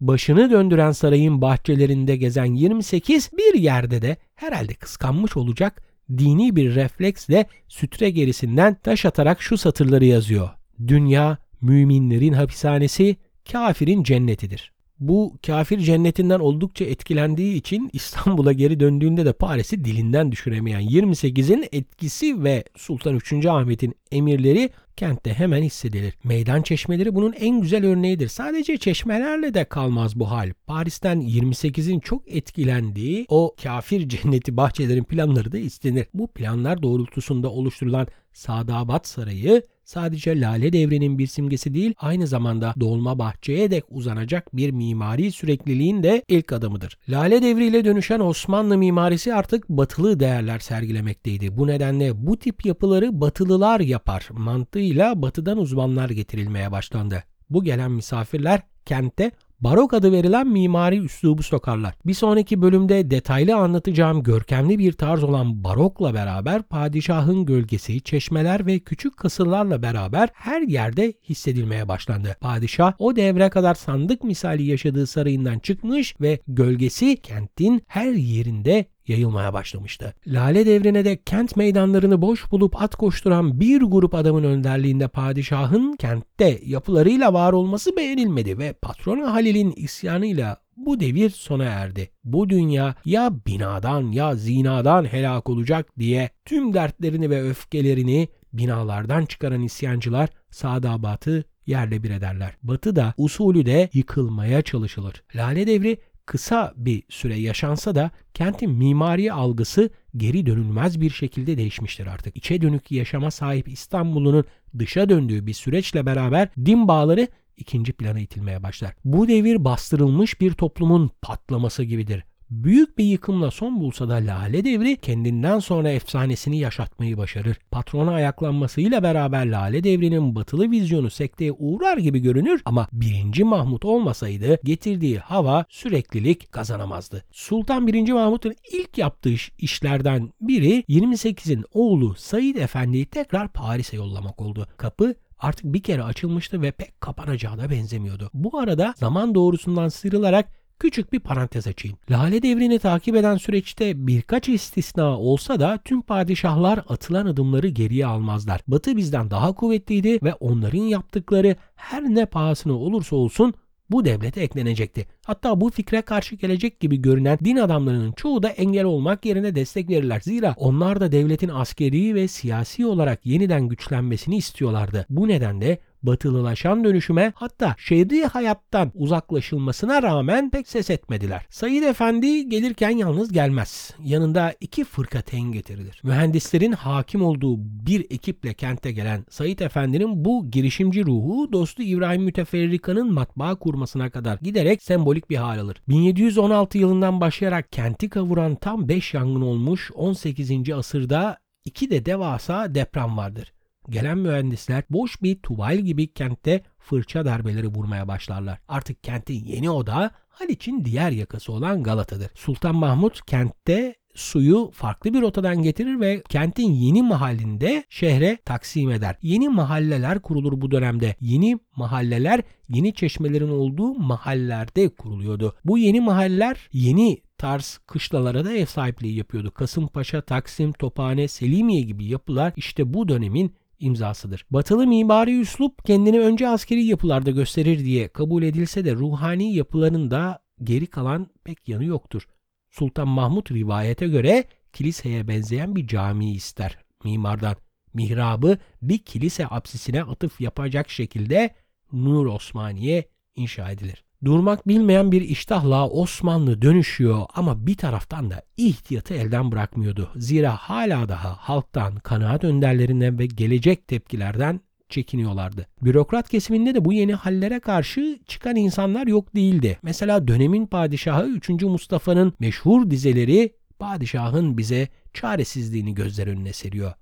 başını 0.00 0.50
döndüren 0.50 0.92
sarayın 0.92 1.40
bahçelerinde 1.40 2.16
gezen 2.16 2.54
28 2.54 3.30
bir 3.38 3.54
yerde 3.58 4.02
de 4.02 4.16
herhalde 4.34 4.74
kıskanmış 4.74 5.36
olacak 5.36 5.82
dini 6.10 6.56
bir 6.56 6.74
refleksle 6.74 7.46
sütre 7.68 8.10
gerisinden 8.10 8.74
taş 8.74 9.04
atarak 9.04 9.42
şu 9.42 9.58
satırları 9.58 10.04
yazıyor. 10.04 10.48
Dünya 10.86 11.38
müminlerin 11.60 12.32
hapishanesi, 12.32 13.16
kafirin 13.52 14.02
cennetidir. 14.02 14.73
Bu 15.00 15.38
kafir 15.46 15.78
cennetinden 15.78 16.40
oldukça 16.40 16.84
etkilendiği 16.84 17.54
için 17.54 17.90
İstanbul'a 17.92 18.52
geri 18.52 18.80
döndüğünde 18.80 19.26
de 19.26 19.32
Paris'i 19.32 19.84
dilinden 19.84 20.32
düşüremeyen 20.32 20.82
28'in 20.82 21.64
etkisi 21.72 22.44
ve 22.44 22.64
Sultan 22.76 23.16
3. 23.16 23.46
Ahmet'in 23.46 23.94
emirleri 24.12 24.70
kentte 24.96 25.34
hemen 25.34 25.62
hissedilir. 25.62 26.14
Meydan 26.24 26.62
çeşmeleri 26.62 27.14
bunun 27.14 27.32
en 27.32 27.60
güzel 27.60 27.86
örneğidir. 27.86 28.28
Sadece 28.28 28.76
çeşmelerle 28.76 29.54
de 29.54 29.64
kalmaz 29.64 30.18
bu 30.18 30.30
hal. 30.30 30.52
Paris'ten 30.66 31.20
28'in 31.20 32.00
çok 32.00 32.36
etkilendiği 32.36 33.26
o 33.28 33.54
kafir 33.62 34.08
cenneti 34.08 34.56
bahçelerin 34.56 35.04
planları 35.04 35.52
da 35.52 35.58
istenir. 35.58 36.06
Bu 36.14 36.26
planlar 36.28 36.82
doğrultusunda 36.82 37.50
oluşturulan 37.50 38.06
Sadabat 38.32 39.06
Sarayı 39.08 39.62
sadece 39.84 40.40
Lale 40.40 40.72
Devri'nin 40.72 41.18
bir 41.18 41.26
simgesi 41.26 41.74
değil, 41.74 41.94
aynı 41.98 42.26
zamanda 42.26 42.74
dolma 42.80 43.18
bahçeye 43.18 43.70
dek 43.70 43.84
uzanacak 43.90 44.56
bir 44.56 44.70
mimari 44.70 45.32
sürekliliğin 45.32 46.02
de 46.02 46.22
ilk 46.28 46.52
adımıdır. 46.52 46.98
Lale 47.08 47.42
Devri'yle 47.42 47.84
dönüşen 47.84 48.20
Osmanlı 48.20 48.78
mimarisi 48.78 49.34
artık 49.34 49.68
batılı 49.68 50.20
değerler 50.20 50.58
sergilemekteydi. 50.58 51.56
Bu 51.56 51.66
nedenle 51.66 52.26
bu 52.26 52.38
tip 52.38 52.66
yapıları 52.66 53.20
batılılar 53.20 53.80
yapar 53.80 54.28
mantığıyla 54.30 55.22
batıdan 55.22 55.58
uzmanlar 55.58 56.10
getirilmeye 56.10 56.72
başlandı. 56.72 57.22
Bu 57.50 57.64
gelen 57.64 57.90
misafirler 57.90 58.60
kente 58.86 59.30
barok 59.60 59.94
adı 59.94 60.12
verilen 60.12 60.48
mimari 60.48 60.98
üslubu 60.98 61.42
sokarlar. 61.42 61.94
Bir 62.06 62.14
sonraki 62.14 62.62
bölümde 62.62 63.10
detaylı 63.10 63.56
anlatacağım 63.56 64.22
görkemli 64.22 64.78
bir 64.78 64.92
tarz 64.92 65.24
olan 65.24 65.64
barokla 65.64 66.14
beraber 66.14 66.62
padişahın 66.62 67.44
gölgesi, 67.44 68.00
çeşmeler 68.00 68.66
ve 68.66 68.78
küçük 68.78 69.16
kasırlarla 69.16 69.82
beraber 69.82 70.28
her 70.32 70.62
yerde 70.62 71.12
hissedilmeye 71.28 71.88
başlandı. 71.88 72.36
Padişah 72.40 72.92
o 72.98 73.16
devre 73.16 73.50
kadar 73.50 73.74
sandık 73.74 74.24
misali 74.24 74.62
yaşadığı 74.62 75.06
sarayından 75.06 75.58
çıkmış 75.58 76.20
ve 76.20 76.40
gölgesi 76.48 77.16
kentin 77.16 77.82
her 77.86 78.12
yerinde 78.12 78.93
yayılmaya 79.08 79.52
başlamıştı. 79.52 80.14
Lale 80.26 80.66
devrine 80.66 81.04
de 81.04 81.16
kent 81.16 81.56
meydanlarını 81.56 82.22
boş 82.22 82.52
bulup 82.52 82.82
at 82.82 82.94
koşturan 82.94 83.60
bir 83.60 83.82
grup 83.82 84.14
adamın 84.14 84.44
önderliğinde 84.44 85.08
padişahın 85.08 85.96
kentte 85.96 86.60
yapılarıyla 86.64 87.32
var 87.32 87.52
olması 87.52 87.96
beğenilmedi 87.96 88.58
ve 88.58 88.72
patronu 88.72 89.32
Halil'in 89.32 89.72
isyanıyla 89.76 90.56
bu 90.76 91.00
devir 91.00 91.30
sona 91.30 91.64
erdi. 91.64 92.10
Bu 92.24 92.48
dünya 92.48 92.94
ya 93.04 93.32
binadan 93.46 94.12
ya 94.12 94.34
zinadan 94.34 95.04
helak 95.04 95.50
olacak 95.50 95.86
diye 95.98 96.30
tüm 96.44 96.74
dertlerini 96.74 97.30
ve 97.30 97.42
öfkelerini 97.42 98.28
binalardan 98.52 99.24
çıkaran 99.24 99.62
isyancılar 99.62 100.28
Sadabat'ı 100.50 101.44
yerle 101.66 102.02
bir 102.02 102.10
ederler. 102.10 102.56
Batı 102.62 102.96
da 102.96 103.14
usulü 103.16 103.66
de 103.66 103.90
yıkılmaya 103.92 104.62
çalışılır. 104.62 105.22
Lale 105.34 105.66
devri 105.66 105.98
kısa 106.26 106.72
bir 106.76 107.02
süre 107.08 107.38
yaşansa 107.38 107.94
da 107.94 108.10
kentin 108.34 108.70
mimari 108.70 109.32
algısı 109.32 109.90
geri 110.16 110.46
dönülmez 110.46 111.00
bir 111.00 111.10
şekilde 111.10 111.58
değişmiştir 111.58 112.06
artık. 112.06 112.36
İçe 112.36 112.62
dönük 112.62 112.90
yaşama 112.92 113.30
sahip 113.30 113.68
İstanbul'un 113.68 114.44
dışa 114.78 115.08
döndüğü 115.08 115.46
bir 115.46 115.52
süreçle 115.52 116.06
beraber 116.06 116.48
din 116.66 116.88
bağları 116.88 117.28
ikinci 117.56 117.92
plana 117.92 118.20
itilmeye 118.20 118.62
başlar. 118.62 118.94
Bu 119.04 119.28
devir 119.28 119.64
bastırılmış 119.64 120.40
bir 120.40 120.52
toplumun 120.52 121.10
patlaması 121.22 121.84
gibidir 121.84 122.24
büyük 122.62 122.98
bir 122.98 123.04
yıkımla 123.04 123.50
son 123.50 123.80
bulsa 123.80 124.08
da 124.08 124.14
Lale 124.14 124.64
Devri 124.64 124.96
kendinden 124.96 125.58
sonra 125.58 125.90
efsanesini 125.90 126.58
yaşatmayı 126.58 127.18
başarır. 127.18 127.56
Patrona 127.70 128.12
ayaklanmasıyla 128.12 129.02
beraber 129.02 129.46
Lale 129.46 129.84
Devri'nin 129.84 130.34
batılı 130.34 130.70
vizyonu 130.70 131.10
sekteye 131.10 131.52
uğrar 131.52 131.96
gibi 131.96 132.18
görünür 132.18 132.62
ama 132.64 132.88
1. 132.92 133.42
Mahmut 133.42 133.84
olmasaydı 133.84 134.58
getirdiği 134.64 135.18
hava 135.18 135.64
süreklilik 135.68 136.52
kazanamazdı. 136.52 137.24
Sultan 137.32 137.86
1. 137.86 138.12
Mahmut'un 138.12 138.54
ilk 138.72 138.98
yaptığı 138.98 139.34
işlerden 139.58 140.32
biri 140.40 140.84
28'in 140.88 141.64
oğlu 141.72 142.14
Said 142.14 142.56
Efendi'yi 142.56 143.06
tekrar 143.06 143.48
Paris'e 143.48 143.96
yollamak 143.96 144.42
oldu. 144.42 144.66
Kapı 144.76 145.14
artık 145.38 145.64
bir 145.64 145.82
kere 145.82 146.02
açılmıştı 146.02 146.62
ve 146.62 146.70
pek 146.70 147.00
kapanacağı 147.00 147.58
da 147.58 147.70
benzemiyordu. 147.70 148.30
Bu 148.34 148.58
arada 148.58 148.94
zaman 148.96 149.34
doğrusundan 149.34 149.88
sıyrılarak 149.88 150.63
Küçük 150.78 151.12
bir 151.12 151.20
parantez 151.20 151.66
açayım. 151.66 151.98
Lale 152.10 152.42
devrini 152.42 152.78
takip 152.78 153.16
eden 153.16 153.36
süreçte 153.36 154.06
birkaç 154.06 154.48
istisna 154.48 155.18
olsa 155.18 155.60
da 155.60 155.78
tüm 155.84 156.02
padişahlar 156.02 156.84
atılan 156.88 157.26
adımları 157.26 157.68
geriye 157.68 158.06
almazlar. 158.06 158.60
Batı 158.68 158.96
bizden 158.96 159.30
daha 159.30 159.52
kuvvetliydi 159.52 160.18
ve 160.22 160.34
onların 160.34 160.78
yaptıkları 160.78 161.56
her 161.74 162.02
ne 162.02 162.26
pahasına 162.26 162.72
olursa 162.72 163.16
olsun 163.16 163.54
bu 163.90 164.04
devlete 164.04 164.40
eklenecekti. 164.40 165.06
Hatta 165.26 165.60
bu 165.60 165.70
fikre 165.70 166.02
karşı 166.02 166.34
gelecek 166.34 166.80
gibi 166.80 167.02
görünen 167.02 167.38
din 167.44 167.56
adamlarının 167.56 168.12
çoğu 168.12 168.42
da 168.42 168.48
engel 168.48 168.84
olmak 168.84 169.24
yerine 169.24 169.54
destek 169.54 169.90
verirler. 169.90 170.20
Zira 170.20 170.54
onlar 170.56 171.00
da 171.00 171.12
devletin 171.12 171.48
askeri 171.48 172.14
ve 172.14 172.28
siyasi 172.28 172.86
olarak 172.86 173.26
yeniden 173.26 173.68
güçlenmesini 173.68 174.36
istiyorlardı. 174.36 175.06
Bu 175.10 175.28
nedenle 175.28 175.78
batılılaşan 176.06 176.84
dönüşüme 176.84 177.32
hatta 177.36 177.76
şehri 177.78 178.24
hayattan 178.26 178.92
uzaklaşılmasına 178.94 180.02
rağmen 180.02 180.50
pek 180.50 180.68
ses 180.68 180.90
etmediler. 180.90 181.46
Said 181.50 181.82
Efendi 181.82 182.48
gelirken 182.48 182.90
yalnız 182.90 183.32
gelmez. 183.32 183.94
Yanında 184.04 184.54
iki 184.60 184.84
fırkateyn 184.84 185.52
getirilir. 185.52 186.00
Mühendislerin 186.04 186.72
hakim 186.72 187.24
olduğu 187.24 187.58
bir 187.58 188.06
ekiple 188.10 188.54
kente 188.54 188.92
gelen 188.92 189.24
Said 189.30 189.58
Efendi'nin 189.58 190.24
bu 190.24 190.50
girişimci 190.50 191.06
ruhu 191.06 191.52
dostu 191.52 191.82
İbrahim 191.82 192.22
Müteferrika'nın 192.22 193.12
matbaa 193.12 193.54
kurmasına 193.54 194.10
kadar 194.10 194.38
giderek 194.38 194.82
sembolik 194.82 195.30
bir 195.30 195.36
hal 195.36 195.58
alır. 195.58 195.82
1716 195.88 196.78
yılından 196.78 197.20
başlayarak 197.20 197.72
kenti 197.72 198.08
kavuran 198.08 198.54
tam 198.54 198.88
5 198.88 199.14
yangın 199.14 199.40
olmuş 199.40 199.90
18. 199.94 200.70
asırda 200.70 201.38
iki 201.64 201.90
de 201.90 202.06
devasa 202.06 202.74
deprem 202.74 203.16
vardır. 203.16 203.53
Gelen 203.90 204.18
mühendisler 204.18 204.84
boş 204.90 205.22
bir 205.22 205.38
tuval 205.38 205.78
gibi 205.78 206.12
kentte 206.12 206.62
fırça 206.78 207.24
darbeleri 207.24 207.68
vurmaya 207.68 208.08
başlarlar. 208.08 208.58
Artık 208.68 209.04
kentin 209.04 209.44
yeni 209.44 209.70
odağı 209.70 210.10
Haliç'in 210.28 210.84
diğer 210.84 211.10
yakası 211.10 211.52
olan 211.52 211.82
Galata'dır. 211.82 212.30
Sultan 212.34 212.74
Mahmut 212.74 213.26
kentte 213.26 213.94
suyu 214.14 214.70
farklı 214.74 215.14
bir 215.14 215.20
rotadan 215.20 215.62
getirir 215.62 216.00
ve 216.00 216.22
kentin 216.28 216.72
yeni 216.72 217.02
mahallinde 217.02 217.84
şehre 217.88 218.38
taksim 218.44 218.90
eder. 218.90 219.16
Yeni 219.22 219.48
mahalleler 219.48 220.22
kurulur 220.22 220.60
bu 220.60 220.70
dönemde. 220.70 221.16
Yeni 221.20 221.58
mahalleler 221.76 222.40
yeni 222.68 222.94
çeşmelerin 222.94 223.48
olduğu 223.48 223.94
mahallelerde 223.94 224.88
kuruluyordu. 224.88 225.54
Bu 225.64 225.78
yeni 225.78 226.00
mahalleler 226.00 226.68
yeni 226.72 227.22
tarz 227.38 227.80
kışlalara 227.86 228.44
da 228.44 228.52
ev 228.52 228.66
sahipliği 228.66 229.16
yapıyordu. 229.16 229.50
Kasımpaşa, 229.50 230.20
Taksim, 230.20 230.72
Tophane, 230.72 231.28
Selimiye 231.28 231.82
gibi 231.82 232.04
yapılar 232.04 232.52
işte 232.56 232.94
bu 232.94 233.08
dönemin 233.08 233.54
imzasıdır. 233.84 234.46
Batılı 234.50 234.86
mimari 234.86 235.40
üslup 235.40 235.84
kendini 235.84 236.20
önce 236.20 236.48
askeri 236.48 236.84
yapılarda 236.84 237.30
gösterir 237.30 237.78
diye 237.78 238.08
kabul 238.08 238.42
edilse 238.42 238.84
de 238.84 238.94
ruhani 238.94 239.54
yapılarında 239.54 240.44
geri 240.62 240.86
kalan 240.86 241.26
pek 241.44 241.68
yanı 241.68 241.84
yoktur. 241.84 242.28
Sultan 242.70 243.08
Mahmut 243.08 243.50
rivayete 243.52 244.08
göre 244.08 244.44
kiliseye 244.72 245.28
benzeyen 245.28 245.76
bir 245.76 245.86
cami 245.86 246.32
ister 246.32 246.78
mimardan. 247.04 247.56
Mihrabı 247.94 248.58
bir 248.82 248.98
kilise 248.98 249.46
apsisine 249.46 250.02
atıf 250.02 250.40
yapacak 250.40 250.90
şekilde 250.90 251.54
Nur 251.92 252.26
Osmaniye 252.26 253.08
inşa 253.36 253.70
edilir. 253.70 254.03
Durmak 254.24 254.68
bilmeyen 254.68 255.12
bir 255.12 255.20
iştahla 255.20 255.88
Osmanlı 255.88 256.62
dönüşüyor 256.62 257.26
ama 257.34 257.66
bir 257.66 257.76
taraftan 257.76 258.30
da 258.30 258.42
ihtiyatı 258.56 259.14
elden 259.14 259.52
bırakmıyordu. 259.52 260.10
Zira 260.16 260.56
hala 260.56 261.08
daha 261.08 261.36
halktan, 261.36 261.96
kanaat 261.96 262.44
önderlerinden 262.44 263.18
ve 263.18 263.26
gelecek 263.26 263.88
tepkilerden 263.88 264.60
çekiniyorlardı. 264.88 265.66
Bürokrat 265.82 266.28
kesiminde 266.28 266.74
de 266.74 266.84
bu 266.84 266.92
yeni 266.92 267.14
hallere 267.14 267.60
karşı 267.60 268.18
çıkan 268.26 268.56
insanlar 268.56 269.06
yok 269.06 269.34
değildi. 269.34 269.78
Mesela 269.82 270.28
dönemin 270.28 270.66
padişahı 270.66 271.26
3. 271.26 271.48
Mustafa'nın 271.48 272.32
meşhur 272.40 272.90
dizeleri 272.90 273.54
padişahın 273.78 274.58
bize 274.58 274.88
çaresizliğini 275.14 275.94
gözler 275.94 276.26
önüne 276.26 276.52
seriyor. 276.52 276.92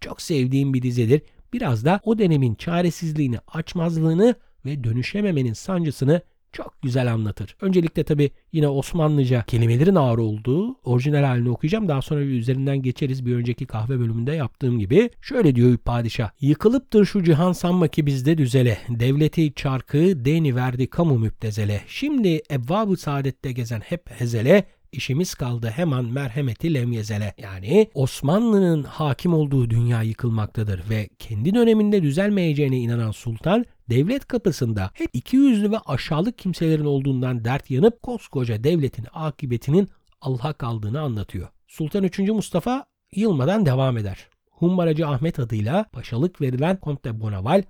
Çok 0.00 0.22
sevdiğim 0.22 0.74
bir 0.74 0.82
dizedir. 0.82 1.22
Biraz 1.52 1.84
da 1.84 2.00
o 2.04 2.18
dönemin 2.18 2.54
çaresizliğini, 2.54 3.38
açmazlığını 3.46 4.34
ve 4.64 4.84
dönüşememenin 4.84 5.52
sancısını 5.52 6.22
çok 6.58 6.82
güzel 6.82 7.12
anlatır. 7.12 7.56
Öncelikle 7.60 8.04
tabi 8.04 8.30
yine 8.52 8.68
Osmanlıca 8.68 9.42
kelimelerin 9.42 9.94
ağır 9.94 10.18
olduğu 10.18 10.74
orijinal 10.84 11.22
halini 11.22 11.50
okuyacağım. 11.50 11.88
Daha 11.88 12.02
sonra 12.02 12.20
bir 12.20 12.38
üzerinden 12.38 12.82
geçeriz 12.82 13.26
bir 13.26 13.34
önceki 13.34 13.66
kahve 13.66 13.98
bölümünde 13.98 14.32
yaptığım 14.32 14.78
gibi. 14.78 15.10
Şöyle 15.22 15.54
diyor 15.54 15.76
padişah. 15.76 16.30
Yıkılıptır 16.40 17.04
şu 17.04 17.22
cihan 17.22 17.52
sanma 17.52 17.88
ki 17.88 18.06
bizde 18.06 18.38
düzele. 18.38 18.78
Devleti 18.88 19.54
çarkı 19.54 20.24
deni 20.24 20.56
verdi 20.56 20.86
kamu 20.86 21.18
müptezele. 21.18 21.80
Şimdi 21.86 22.42
evvab-ı 22.50 22.96
saadette 22.96 23.52
gezen 23.52 23.80
hep 23.80 24.10
hezele 24.10 24.64
İşimiz 24.92 25.34
kaldı 25.34 25.72
hemen 25.76 26.04
merhameti 26.04 26.74
lemyezele. 26.74 27.34
Yani 27.38 27.90
Osmanlı'nın 27.94 28.82
hakim 28.82 29.34
olduğu 29.34 29.70
dünya 29.70 30.02
yıkılmaktadır 30.02 30.90
ve 30.90 31.08
kendi 31.18 31.54
döneminde 31.54 32.02
düzelmeyeceğine 32.02 32.78
inanan 32.78 33.10
sultan 33.10 33.64
devlet 33.90 34.26
kapısında 34.28 34.90
hep 34.94 35.10
iki 35.12 35.36
yüzlü 35.36 35.70
ve 35.70 35.78
aşağılık 35.78 36.38
kimselerin 36.38 36.84
olduğundan 36.84 37.44
dert 37.44 37.70
yanıp 37.70 38.02
koskoca 38.02 38.64
devletin 38.64 39.06
akıbetinin 39.12 39.88
Allah'a 40.20 40.52
kaldığını 40.52 41.00
anlatıyor. 41.00 41.48
Sultan 41.66 42.04
3. 42.04 42.18
Mustafa 42.18 42.86
yılmadan 43.12 43.66
devam 43.66 43.98
eder. 43.98 44.28
Humbaracı 44.50 45.08
Ahmet 45.08 45.38
adıyla 45.38 45.84
paşalık 45.92 46.40
verilen 46.40 46.78
Comte 46.82 47.20
Bonaval 47.20 47.62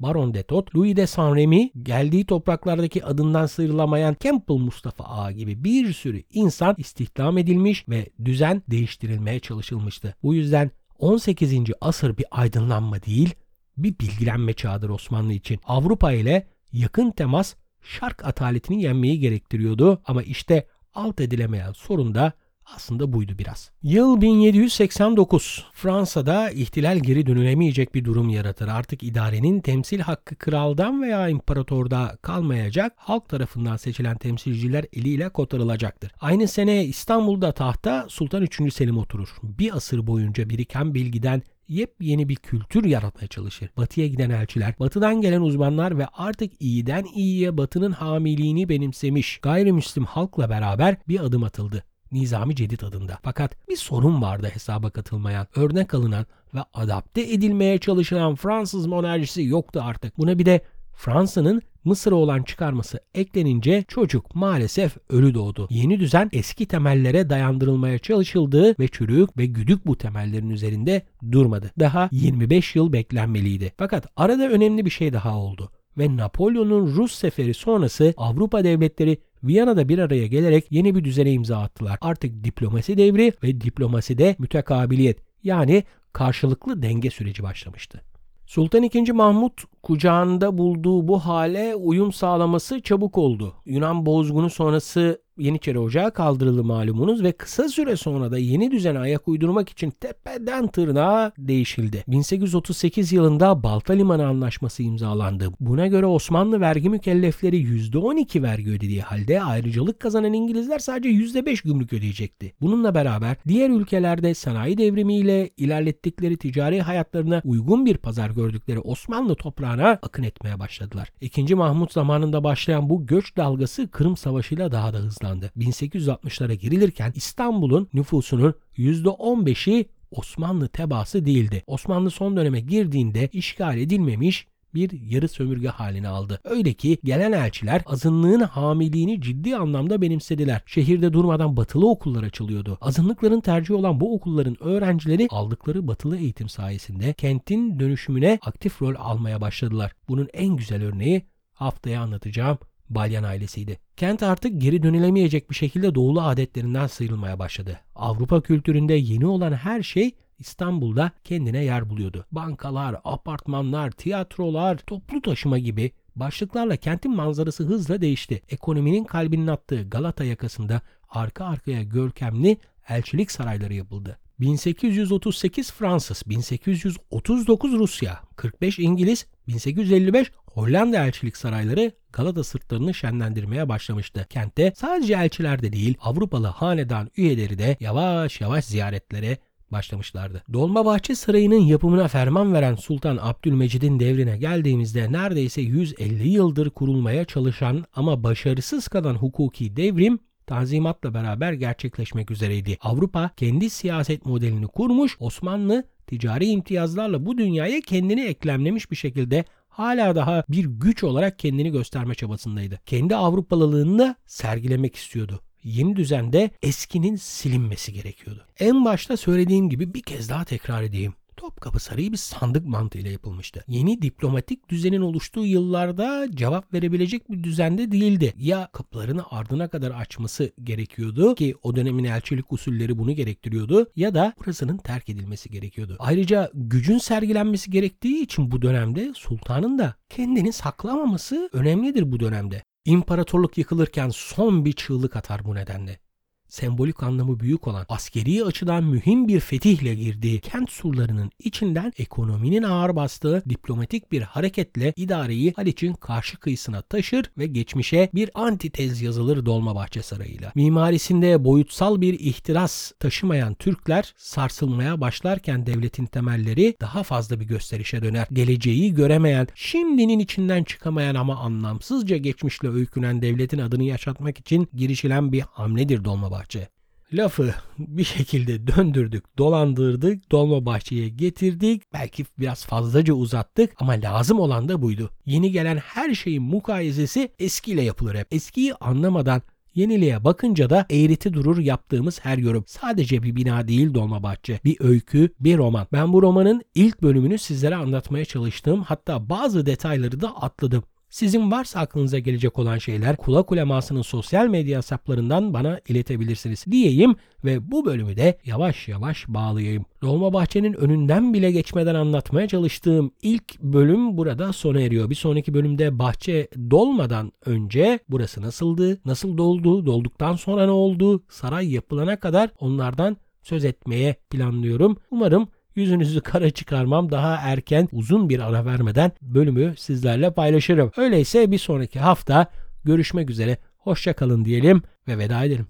Baron 0.00 0.34
de 0.34 0.42
Tot, 0.42 0.74
Louis 0.74 0.96
de 0.96 1.06
Saint-Remy, 1.06 1.70
geldiği 1.82 2.26
topraklardaki 2.26 3.04
adından 3.04 3.46
sıyrılamayan 3.46 4.16
Campbell 4.20 4.56
Mustafa 4.56 5.04
Ağa 5.04 5.32
gibi 5.32 5.64
bir 5.64 5.92
sürü 5.92 6.22
insan 6.30 6.74
istihdam 6.78 7.38
edilmiş 7.38 7.88
ve 7.88 8.10
düzen 8.24 8.62
değiştirilmeye 8.70 9.40
çalışılmıştı. 9.40 10.14
Bu 10.22 10.34
yüzden 10.34 10.70
18. 10.98 11.54
asır 11.80 12.18
bir 12.18 12.26
aydınlanma 12.30 13.02
değil, 13.02 13.34
bir 13.76 13.98
bilgilenme 13.98 14.52
çağıdır 14.52 14.88
Osmanlı 14.88 15.32
için. 15.32 15.60
Avrupa 15.64 16.12
ile 16.12 16.46
yakın 16.72 17.10
temas 17.10 17.54
şark 17.82 18.24
ataletini 18.24 18.82
yenmeyi 18.82 19.18
gerektiriyordu 19.18 20.02
ama 20.04 20.22
işte 20.22 20.66
alt 20.94 21.20
edilemeyen 21.20 21.72
sorun 21.72 22.14
da 22.14 22.32
aslında 22.74 23.12
buydu 23.12 23.32
biraz. 23.38 23.70
Yıl 23.82 24.20
1789. 24.20 25.64
Fransa'da 25.72 26.50
ihtilal 26.50 26.98
geri 26.98 27.26
dönülemeyecek 27.26 27.94
bir 27.94 28.04
durum 28.04 28.28
yaratır. 28.28 28.68
Artık 28.68 29.02
idarenin 29.02 29.60
temsil 29.60 30.00
hakkı 30.00 30.36
kraldan 30.36 31.02
veya 31.02 31.28
imparatorda 31.28 32.18
kalmayacak, 32.22 32.92
halk 32.96 33.28
tarafından 33.28 33.76
seçilen 33.76 34.16
temsilciler 34.16 34.84
eliyle 34.92 35.28
kotarılacaktır. 35.28 36.12
Aynı 36.20 36.48
sene 36.48 36.84
İstanbul'da 36.84 37.52
tahta 37.52 38.06
Sultan 38.08 38.42
3. 38.42 38.74
Selim 38.74 38.98
oturur. 38.98 39.28
Bir 39.42 39.76
asır 39.76 40.06
boyunca 40.06 40.50
biriken 40.50 40.94
bilgiden 40.94 41.42
yepyeni 41.68 42.28
bir 42.28 42.36
kültür 42.36 42.84
yaratmaya 42.84 43.26
çalışır. 43.26 43.70
Batıya 43.76 44.06
giden 44.06 44.30
elçiler, 44.30 44.74
batıdan 44.80 45.20
gelen 45.20 45.40
uzmanlar 45.40 45.98
ve 45.98 46.06
artık 46.06 46.62
iyiden 46.62 47.04
iyiye 47.14 47.56
batının 47.56 47.92
hamiliğini 47.92 48.68
benimsemiş 48.68 49.38
gayrimüslim 49.38 50.04
halkla 50.04 50.50
beraber 50.50 50.96
bir 51.08 51.20
adım 51.20 51.44
atıldı. 51.44 51.84
Nizami 52.12 52.56
Cedid 52.56 52.80
adında. 52.80 53.18
Fakat 53.22 53.68
bir 53.68 53.76
sorun 53.76 54.22
vardı 54.22 54.50
hesaba 54.52 54.90
katılmayan, 54.90 55.46
örnek 55.56 55.94
alınan 55.94 56.26
ve 56.54 56.60
adapte 56.74 57.20
edilmeye 57.20 57.78
çalışılan 57.78 58.34
Fransız 58.34 58.86
monarşisi 58.86 59.42
yoktu 59.42 59.80
artık. 59.84 60.18
Buna 60.18 60.38
bir 60.38 60.46
de 60.46 60.60
Fransa'nın 60.96 61.62
Mısır'a 61.86 62.14
olan 62.14 62.42
çıkarması 62.42 63.00
eklenince 63.14 63.84
çocuk 63.88 64.34
maalesef 64.34 64.96
ölü 65.10 65.34
doğdu. 65.34 65.68
Yeni 65.70 66.00
düzen 66.00 66.30
eski 66.32 66.66
temellere 66.66 67.30
dayandırılmaya 67.30 67.98
çalışıldığı 67.98 68.78
ve 68.78 68.88
çürük 68.88 69.38
ve 69.38 69.46
güdük 69.46 69.86
bu 69.86 69.98
temellerin 69.98 70.50
üzerinde 70.50 71.02
durmadı. 71.32 71.70
Daha 71.78 72.08
25 72.12 72.76
yıl 72.76 72.92
beklenmeliydi. 72.92 73.72
Fakat 73.78 74.06
arada 74.16 74.48
önemli 74.48 74.84
bir 74.84 74.90
şey 74.90 75.12
daha 75.12 75.38
oldu 75.38 75.70
ve 75.98 76.16
Napolyon'un 76.16 76.86
Rus 76.96 77.12
seferi 77.12 77.54
sonrası 77.54 78.14
Avrupa 78.16 78.64
devletleri 78.64 79.18
Viyana'da 79.44 79.88
bir 79.88 79.98
araya 79.98 80.26
gelerek 80.26 80.66
yeni 80.70 80.94
bir 80.94 81.04
düzene 81.04 81.32
imza 81.32 81.58
attılar. 81.58 81.98
Artık 82.00 82.44
diplomasi 82.44 82.98
devri 82.98 83.32
ve 83.42 83.60
diplomaside 83.60 84.36
mütekabiliyet 84.38 85.18
yani 85.42 85.84
karşılıklı 86.12 86.82
denge 86.82 87.10
süreci 87.10 87.42
başlamıştı. 87.42 88.02
Sultan 88.46 88.82
II. 88.82 89.12
Mahmut 89.12 89.64
kucağında 89.82 90.58
bulduğu 90.58 91.08
bu 91.08 91.18
hale 91.18 91.74
uyum 91.74 92.12
sağlaması 92.12 92.82
çabuk 92.82 93.18
oldu. 93.18 93.54
Yunan 93.64 94.06
bozgunu 94.06 94.50
sonrası 94.50 95.22
Yeniçeri 95.38 95.78
Ocağı 95.78 96.12
kaldırıldı 96.12 96.64
malumunuz 96.64 97.22
ve 97.22 97.32
kısa 97.32 97.68
süre 97.68 97.96
sonra 97.96 98.30
da 98.30 98.38
yeni 98.38 98.70
düzene 98.70 98.98
ayak 98.98 99.28
uydurmak 99.28 99.68
için 99.68 99.90
tepeden 99.90 100.66
tırnağa 100.68 101.32
değişildi. 101.38 102.04
1838 102.08 103.12
yılında 103.12 103.62
Balta 103.62 103.92
Limanı 103.92 104.26
Anlaşması 104.26 104.82
imzalandı. 104.82 105.48
Buna 105.60 105.86
göre 105.86 106.06
Osmanlı 106.06 106.60
vergi 106.60 106.90
mükellefleri 106.90 107.56
%12 107.56 108.42
vergi 108.42 108.70
ödediği 108.70 109.02
halde 109.02 109.42
ayrıcalık 109.42 110.00
kazanan 110.00 110.32
İngilizler 110.32 110.78
sadece 110.78 111.08
%5 111.08 111.64
gümrük 111.64 111.92
ödeyecekti. 111.92 112.52
Bununla 112.60 112.94
beraber 112.94 113.36
diğer 113.48 113.70
ülkelerde 113.70 114.34
sanayi 114.34 114.78
devrimiyle 114.78 115.50
ilerlettikleri 115.56 116.36
ticari 116.36 116.82
hayatlarına 116.82 117.42
uygun 117.44 117.86
bir 117.86 117.96
pazar 117.96 118.30
gördükleri 118.30 118.80
Osmanlı 118.80 119.34
toprağına 119.34 119.88
akın 120.02 120.22
etmeye 120.22 120.58
başladılar. 120.58 121.12
İkinci 121.20 121.54
Mahmut 121.54 121.92
zamanında 121.92 122.44
başlayan 122.44 122.90
bu 122.90 123.06
göç 123.06 123.36
dalgası 123.36 123.90
Kırım 123.90 124.16
Savaşı'yla 124.16 124.72
daha 124.72 124.94
da 124.94 124.98
hızlandı 124.98 125.25
başlandı. 125.26 125.50
1860'lara 125.58 126.54
girilirken 126.54 127.12
İstanbul'un 127.14 127.88
nüfusunun 127.94 128.54
%15'i 128.76 129.86
Osmanlı 130.10 130.68
tebaası 130.68 131.24
değildi. 131.24 131.62
Osmanlı 131.66 132.10
son 132.10 132.36
döneme 132.36 132.60
girdiğinde 132.60 133.28
işgal 133.32 133.78
edilmemiş 133.78 134.46
bir 134.74 135.00
yarı 135.00 135.28
sömürge 135.28 135.68
halini 135.68 136.08
aldı. 136.08 136.40
Öyle 136.44 136.72
ki 136.72 136.98
gelen 137.04 137.32
elçiler 137.32 137.82
azınlığın 137.86 138.40
hamiliğini 138.40 139.20
ciddi 139.20 139.56
anlamda 139.56 140.02
benimsediler. 140.02 140.62
Şehirde 140.66 141.12
durmadan 141.12 141.56
batılı 141.56 141.90
okullar 141.90 142.22
açılıyordu. 142.22 142.78
Azınlıkların 142.80 143.40
tercih 143.40 143.74
olan 143.74 144.00
bu 144.00 144.14
okulların 144.14 144.62
öğrencileri 144.62 145.26
aldıkları 145.30 145.88
batılı 145.88 146.16
eğitim 146.16 146.48
sayesinde 146.48 147.12
kentin 147.12 147.80
dönüşümüne 147.80 148.38
aktif 148.42 148.82
rol 148.82 148.94
almaya 148.98 149.40
başladılar. 149.40 149.92
Bunun 150.08 150.28
en 150.32 150.56
güzel 150.56 150.82
örneği 150.84 151.22
haftaya 151.52 152.00
anlatacağım 152.00 152.58
Balyan 152.90 153.24
ailesiydi. 153.24 153.78
Kent 153.96 154.22
artık 154.22 154.60
geri 154.60 154.82
dönülemeyecek 154.82 155.50
bir 155.50 155.54
şekilde 155.54 155.94
doğulu 155.94 156.20
adetlerinden 156.20 156.86
sıyrılmaya 156.86 157.38
başladı. 157.38 157.80
Avrupa 157.94 158.40
kültüründe 158.40 158.94
yeni 158.94 159.26
olan 159.26 159.52
her 159.52 159.82
şey 159.82 160.14
İstanbul'da 160.38 161.10
kendine 161.24 161.64
yer 161.64 161.90
buluyordu. 161.90 162.26
Bankalar, 162.32 162.96
apartmanlar, 163.04 163.90
tiyatrolar, 163.90 164.76
toplu 164.76 165.22
taşıma 165.22 165.58
gibi 165.58 165.92
başlıklarla 166.16 166.76
kentin 166.76 167.16
manzarası 167.16 167.64
hızla 167.64 168.00
değişti. 168.00 168.42
Ekonominin 168.48 169.04
kalbinin 169.04 169.46
attığı 169.46 169.88
Galata 169.88 170.24
yakasında 170.24 170.80
arka 171.08 171.44
arkaya 171.44 171.82
görkemli 171.82 172.56
elçilik 172.88 173.30
sarayları 173.30 173.74
yapıldı. 173.74 174.18
1838 174.40 175.72
Fransız, 175.72 176.22
1839 176.26 177.72
Rusya, 177.72 178.20
45 178.36 178.78
İngiliz, 178.78 179.26
1855 179.48 180.32
Hollanda 180.56 181.06
elçilik 181.06 181.36
sarayları 181.36 181.92
Galata 182.12 182.44
sırtlarını 182.44 182.94
şenlendirmeye 182.94 183.68
başlamıştı. 183.68 184.26
Kentte 184.30 184.72
sadece 184.76 185.14
elçiler 185.14 185.62
de 185.62 185.72
değil 185.72 185.94
Avrupalı 186.00 186.46
hanedan 186.46 187.10
üyeleri 187.16 187.58
de 187.58 187.76
yavaş 187.80 188.40
yavaş 188.40 188.64
ziyaretlere 188.64 189.38
başlamışlardı. 189.72 190.42
Dolmabahçe 190.52 191.14
Sarayı'nın 191.14 191.60
yapımına 191.60 192.08
ferman 192.08 192.54
veren 192.54 192.74
Sultan 192.74 193.18
Abdülmecid'in 193.22 194.00
devrine 194.00 194.38
geldiğimizde 194.38 195.12
neredeyse 195.12 195.60
150 195.60 196.28
yıldır 196.28 196.70
kurulmaya 196.70 197.24
çalışan 197.24 197.84
ama 197.94 198.22
başarısız 198.22 198.88
kalan 198.88 199.14
hukuki 199.14 199.76
devrim 199.76 200.18
Tanzimat'la 200.46 201.14
beraber 201.14 201.52
gerçekleşmek 201.52 202.30
üzereydi. 202.30 202.78
Avrupa 202.80 203.30
kendi 203.36 203.70
siyaset 203.70 204.26
modelini 204.26 204.66
kurmuş, 204.68 205.16
Osmanlı 205.20 205.84
ticari 206.06 206.46
imtiyazlarla 206.46 207.26
bu 207.26 207.38
dünyaya 207.38 207.80
kendini 207.80 208.24
eklemlemiş 208.24 208.90
bir 208.90 208.96
şekilde 208.96 209.44
hala 209.68 210.16
daha 210.16 210.44
bir 210.48 210.64
güç 210.64 211.04
olarak 211.04 211.38
kendini 211.38 211.70
gösterme 211.70 212.14
çabasındaydı. 212.14 212.80
Kendi 212.86 213.16
Avrupalılığını 213.16 214.16
sergilemek 214.26 214.96
istiyordu 214.96 215.40
yeni 215.66 215.96
düzende 215.96 216.50
eskinin 216.62 217.16
silinmesi 217.16 217.92
gerekiyordu. 217.92 218.46
En 218.58 218.84
başta 218.84 219.16
söylediğim 219.16 219.70
gibi 219.70 219.94
bir 219.94 220.02
kez 220.02 220.28
daha 220.28 220.44
tekrar 220.44 220.82
edeyim. 220.82 221.14
Topkapı 221.36 221.80
Sarayı 221.80 222.12
bir 222.12 222.16
sandık 222.16 222.66
mantığıyla 222.66 223.10
yapılmıştı. 223.10 223.64
Yeni 223.68 224.02
diplomatik 224.02 224.68
düzenin 224.68 225.00
oluştuğu 225.00 225.44
yıllarda 225.44 226.28
cevap 226.30 226.74
verebilecek 226.74 227.30
bir 227.30 227.42
düzende 227.44 227.92
değildi. 227.92 228.34
Ya 228.36 228.68
kapılarını 228.72 229.22
ardına 229.30 229.68
kadar 229.68 229.90
açması 229.90 230.52
gerekiyordu 230.62 231.34
ki 231.34 231.54
o 231.62 231.76
dönemin 231.76 232.04
elçilik 232.04 232.52
usulleri 232.52 232.98
bunu 232.98 233.12
gerektiriyordu 233.12 233.86
ya 233.96 234.14
da 234.14 234.34
burasının 234.40 234.76
terk 234.76 235.08
edilmesi 235.08 235.50
gerekiyordu. 235.50 235.96
Ayrıca 235.98 236.50
gücün 236.54 236.98
sergilenmesi 236.98 237.70
gerektiği 237.70 238.22
için 238.22 238.50
bu 238.50 238.62
dönemde 238.62 239.12
sultanın 239.14 239.78
da 239.78 239.94
kendini 240.08 240.52
saklamaması 240.52 241.50
önemlidir 241.52 242.12
bu 242.12 242.20
dönemde. 242.20 242.62
İmparatorluk 242.84 243.58
yıkılırken 243.58 244.08
son 244.08 244.64
bir 244.64 244.72
çığlık 244.72 245.16
atar 245.16 245.44
bu 245.44 245.54
nedenle. 245.54 245.98
Sembolik 246.48 247.02
anlamı 247.02 247.40
büyük 247.40 247.68
olan 247.68 247.86
askeri 247.88 248.44
açıdan 248.44 248.84
mühim 248.84 249.28
bir 249.28 249.40
fetihle 249.40 249.94
girdiği 249.94 250.40
kent 250.40 250.70
surlarının 250.70 251.30
içinden 251.38 251.92
ekonominin 251.98 252.62
ağır 252.62 252.96
bastığı 252.96 253.42
diplomatik 253.48 254.12
bir 254.12 254.22
hareketle 254.22 254.92
idareyi 254.96 255.52
Haliç'in 255.56 255.92
karşı 255.92 256.36
kıyısına 256.36 256.82
taşır 256.82 257.30
ve 257.38 257.46
geçmişe 257.46 258.10
bir 258.14 258.30
antitez 258.34 259.02
yazılır 259.02 259.46
Dolmabahçe 259.46 260.02
Sarayı'yla. 260.02 260.52
Mimarisinde 260.54 261.44
boyutsal 261.44 262.00
bir 262.00 262.20
ihtiras 262.20 262.92
taşımayan 263.00 263.54
Türkler 263.54 264.14
sarsılmaya 264.16 265.00
başlarken 265.00 265.66
devletin 265.66 266.06
temelleri 266.06 266.76
daha 266.80 267.02
fazla 267.02 267.40
bir 267.40 267.44
gösterişe 267.44 268.02
döner. 268.02 268.26
Geleceği 268.32 268.94
göremeyen, 268.94 269.48
şimdinin 269.54 270.18
içinden 270.18 270.64
çıkamayan 270.64 271.14
ama 271.14 271.36
anlamsızca 271.36 272.16
geçmişle 272.16 272.68
öykünen 272.68 273.22
devletin 273.22 273.58
adını 273.58 273.82
yaşatmak 273.82 274.38
için 274.38 274.68
girişilen 274.74 275.32
bir 275.32 275.40
hamledir 275.40 276.04
Dolmabahçe. 276.46 276.68
Lafı 277.12 277.54
bir 277.78 278.04
şekilde 278.04 278.66
döndürdük, 278.66 279.38
dolandırdık, 279.38 280.32
Dolmabahçe'ye 280.32 281.08
getirdik. 281.08 281.82
Belki 281.92 282.24
biraz 282.38 282.66
fazlaca 282.66 283.14
uzattık 283.14 283.72
ama 283.76 283.92
lazım 283.92 284.40
olan 284.40 284.68
da 284.68 284.82
buydu. 284.82 285.10
Yeni 285.26 285.52
gelen 285.52 285.76
her 285.76 286.14
şeyin 286.14 286.42
mukayesesi 286.42 287.32
eskiyle 287.38 287.82
yapılır 287.82 288.14
hep. 288.14 288.34
Eskiyi 288.34 288.74
anlamadan 288.74 289.42
Yeniliğe 289.74 290.24
bakınca 290.24 290.70
da 290.70 290.86
eğriti 290.90 291.32
durur 291.32 291.58
yaptığımız 291.58 292.20
her 292.24 292.38
yorum. 292.38 292.64
Sadece 292.66 293.22
bir 293.22 293.36
bina 293.36 293.68
değil 293.68 293.94
Dolmabahçe. 293.94 294.60
Bir 294.64 294.76
öykü, 294.80 295.30
bir 295.40 295.58
roman. 295.58 295.86
Ben 295.92 296.12
bu 296.12 296.22
romanın 296.22 296.62
ilk 296.74 297.02
bölümünü 297.02 297.38
sizlere 297.38 297.76
anlatmaya 297.76 298.24
çalıştım. 298.24 298.82
Hatta 298.82 299.28
bazı 299.28 299.66
detayları 299.66 300.20
da 300.20 300.36
atladım. 300.42 300.84
Sizin 301.10 301.50
varsa 301.50 301.80
aklınıza 301.80 302.18
gelecek 302.18 302.58
olan 302.58 302.78
şeyler 302.78 303.16
kulak 303.16 303.52
ulemasının 303.52 304.02
sosyal 304.02 304.46
medya 304.46 304.78
hesaplarından 304.78 305.54
bana 305.54 305.80
iletebilirsiniz 305.88 306.64
diyeyim 306.70 307.16
ve 307.44 307.70
bu 307.70 307.86
bölümü 307.86 308.16
de 308.16 308.38
yavaş 308.44 308.88
yavaş 308.88 309.28
bağlayayım. 309.28 309.84
Dolmabahçe'nin 310.02 310.72
önünden 310.72 311.34
bile 311.34 311.50
geçmeden 311.50 311.94
anlatmaya 311.94 312.48
çalıştığım 312.48 313.10
ilk 313.22 313.60
bölüm 313.60 314.16
burada 314.16 314.52
sona 314.52 314.80
eriyor. 314.80 315.10
Bir 315.10 315.14
sonraki 315.14 315.54
bölümde 315.54 315.98
bahçe 315.98 316.48
dolmadan 316.70 317.32
önce 317.46 317.98
burası 318.08 318.42
nasıldı, 318.42 319.00
nasıl 319.04 319.38
doldu, 319.38 319.86
dolduktan 319.86 320.36
sonra 320.36 320.64
ne 320.64 320.70
oldu, 320.70 321.22
saray 321.28 321.72
yapılana 321.72 322.20
kadar 322.20 322.50
onlardan 322.60 323.16
söz 323.42 323.64
etmeye 323.64 324.16
planlıyorum. 324.30 324.96
Umarım 325.10 325.48
yüzünüzü 325.76 326.20
kara 326.20 326.50
çıkarmam 326.50 327.10
daha 327.10 327.36
erken 327.36 327.88
uzun 327.92 328.28
bir 328.28 328.40
ara 328.40 328.64
vermeden 328.64 329.12
bölümü 329.22 329.74
sizlerle 329.78 330.30
paylaşırım. 330.30 330.90
Öyleyse 330.96 331.50
bir 331.50 331.58
sonraki 331.58 331.98
hafta 332.00 332.46
görüşmek 332.84 333.30
üzere. 333.30 333.58
Hoşçakalın 333.78 334.44
diyelim 334.44 334.82
ve 335.08 335.18
veda 335.18 335.44
edelim. 335.44 335.66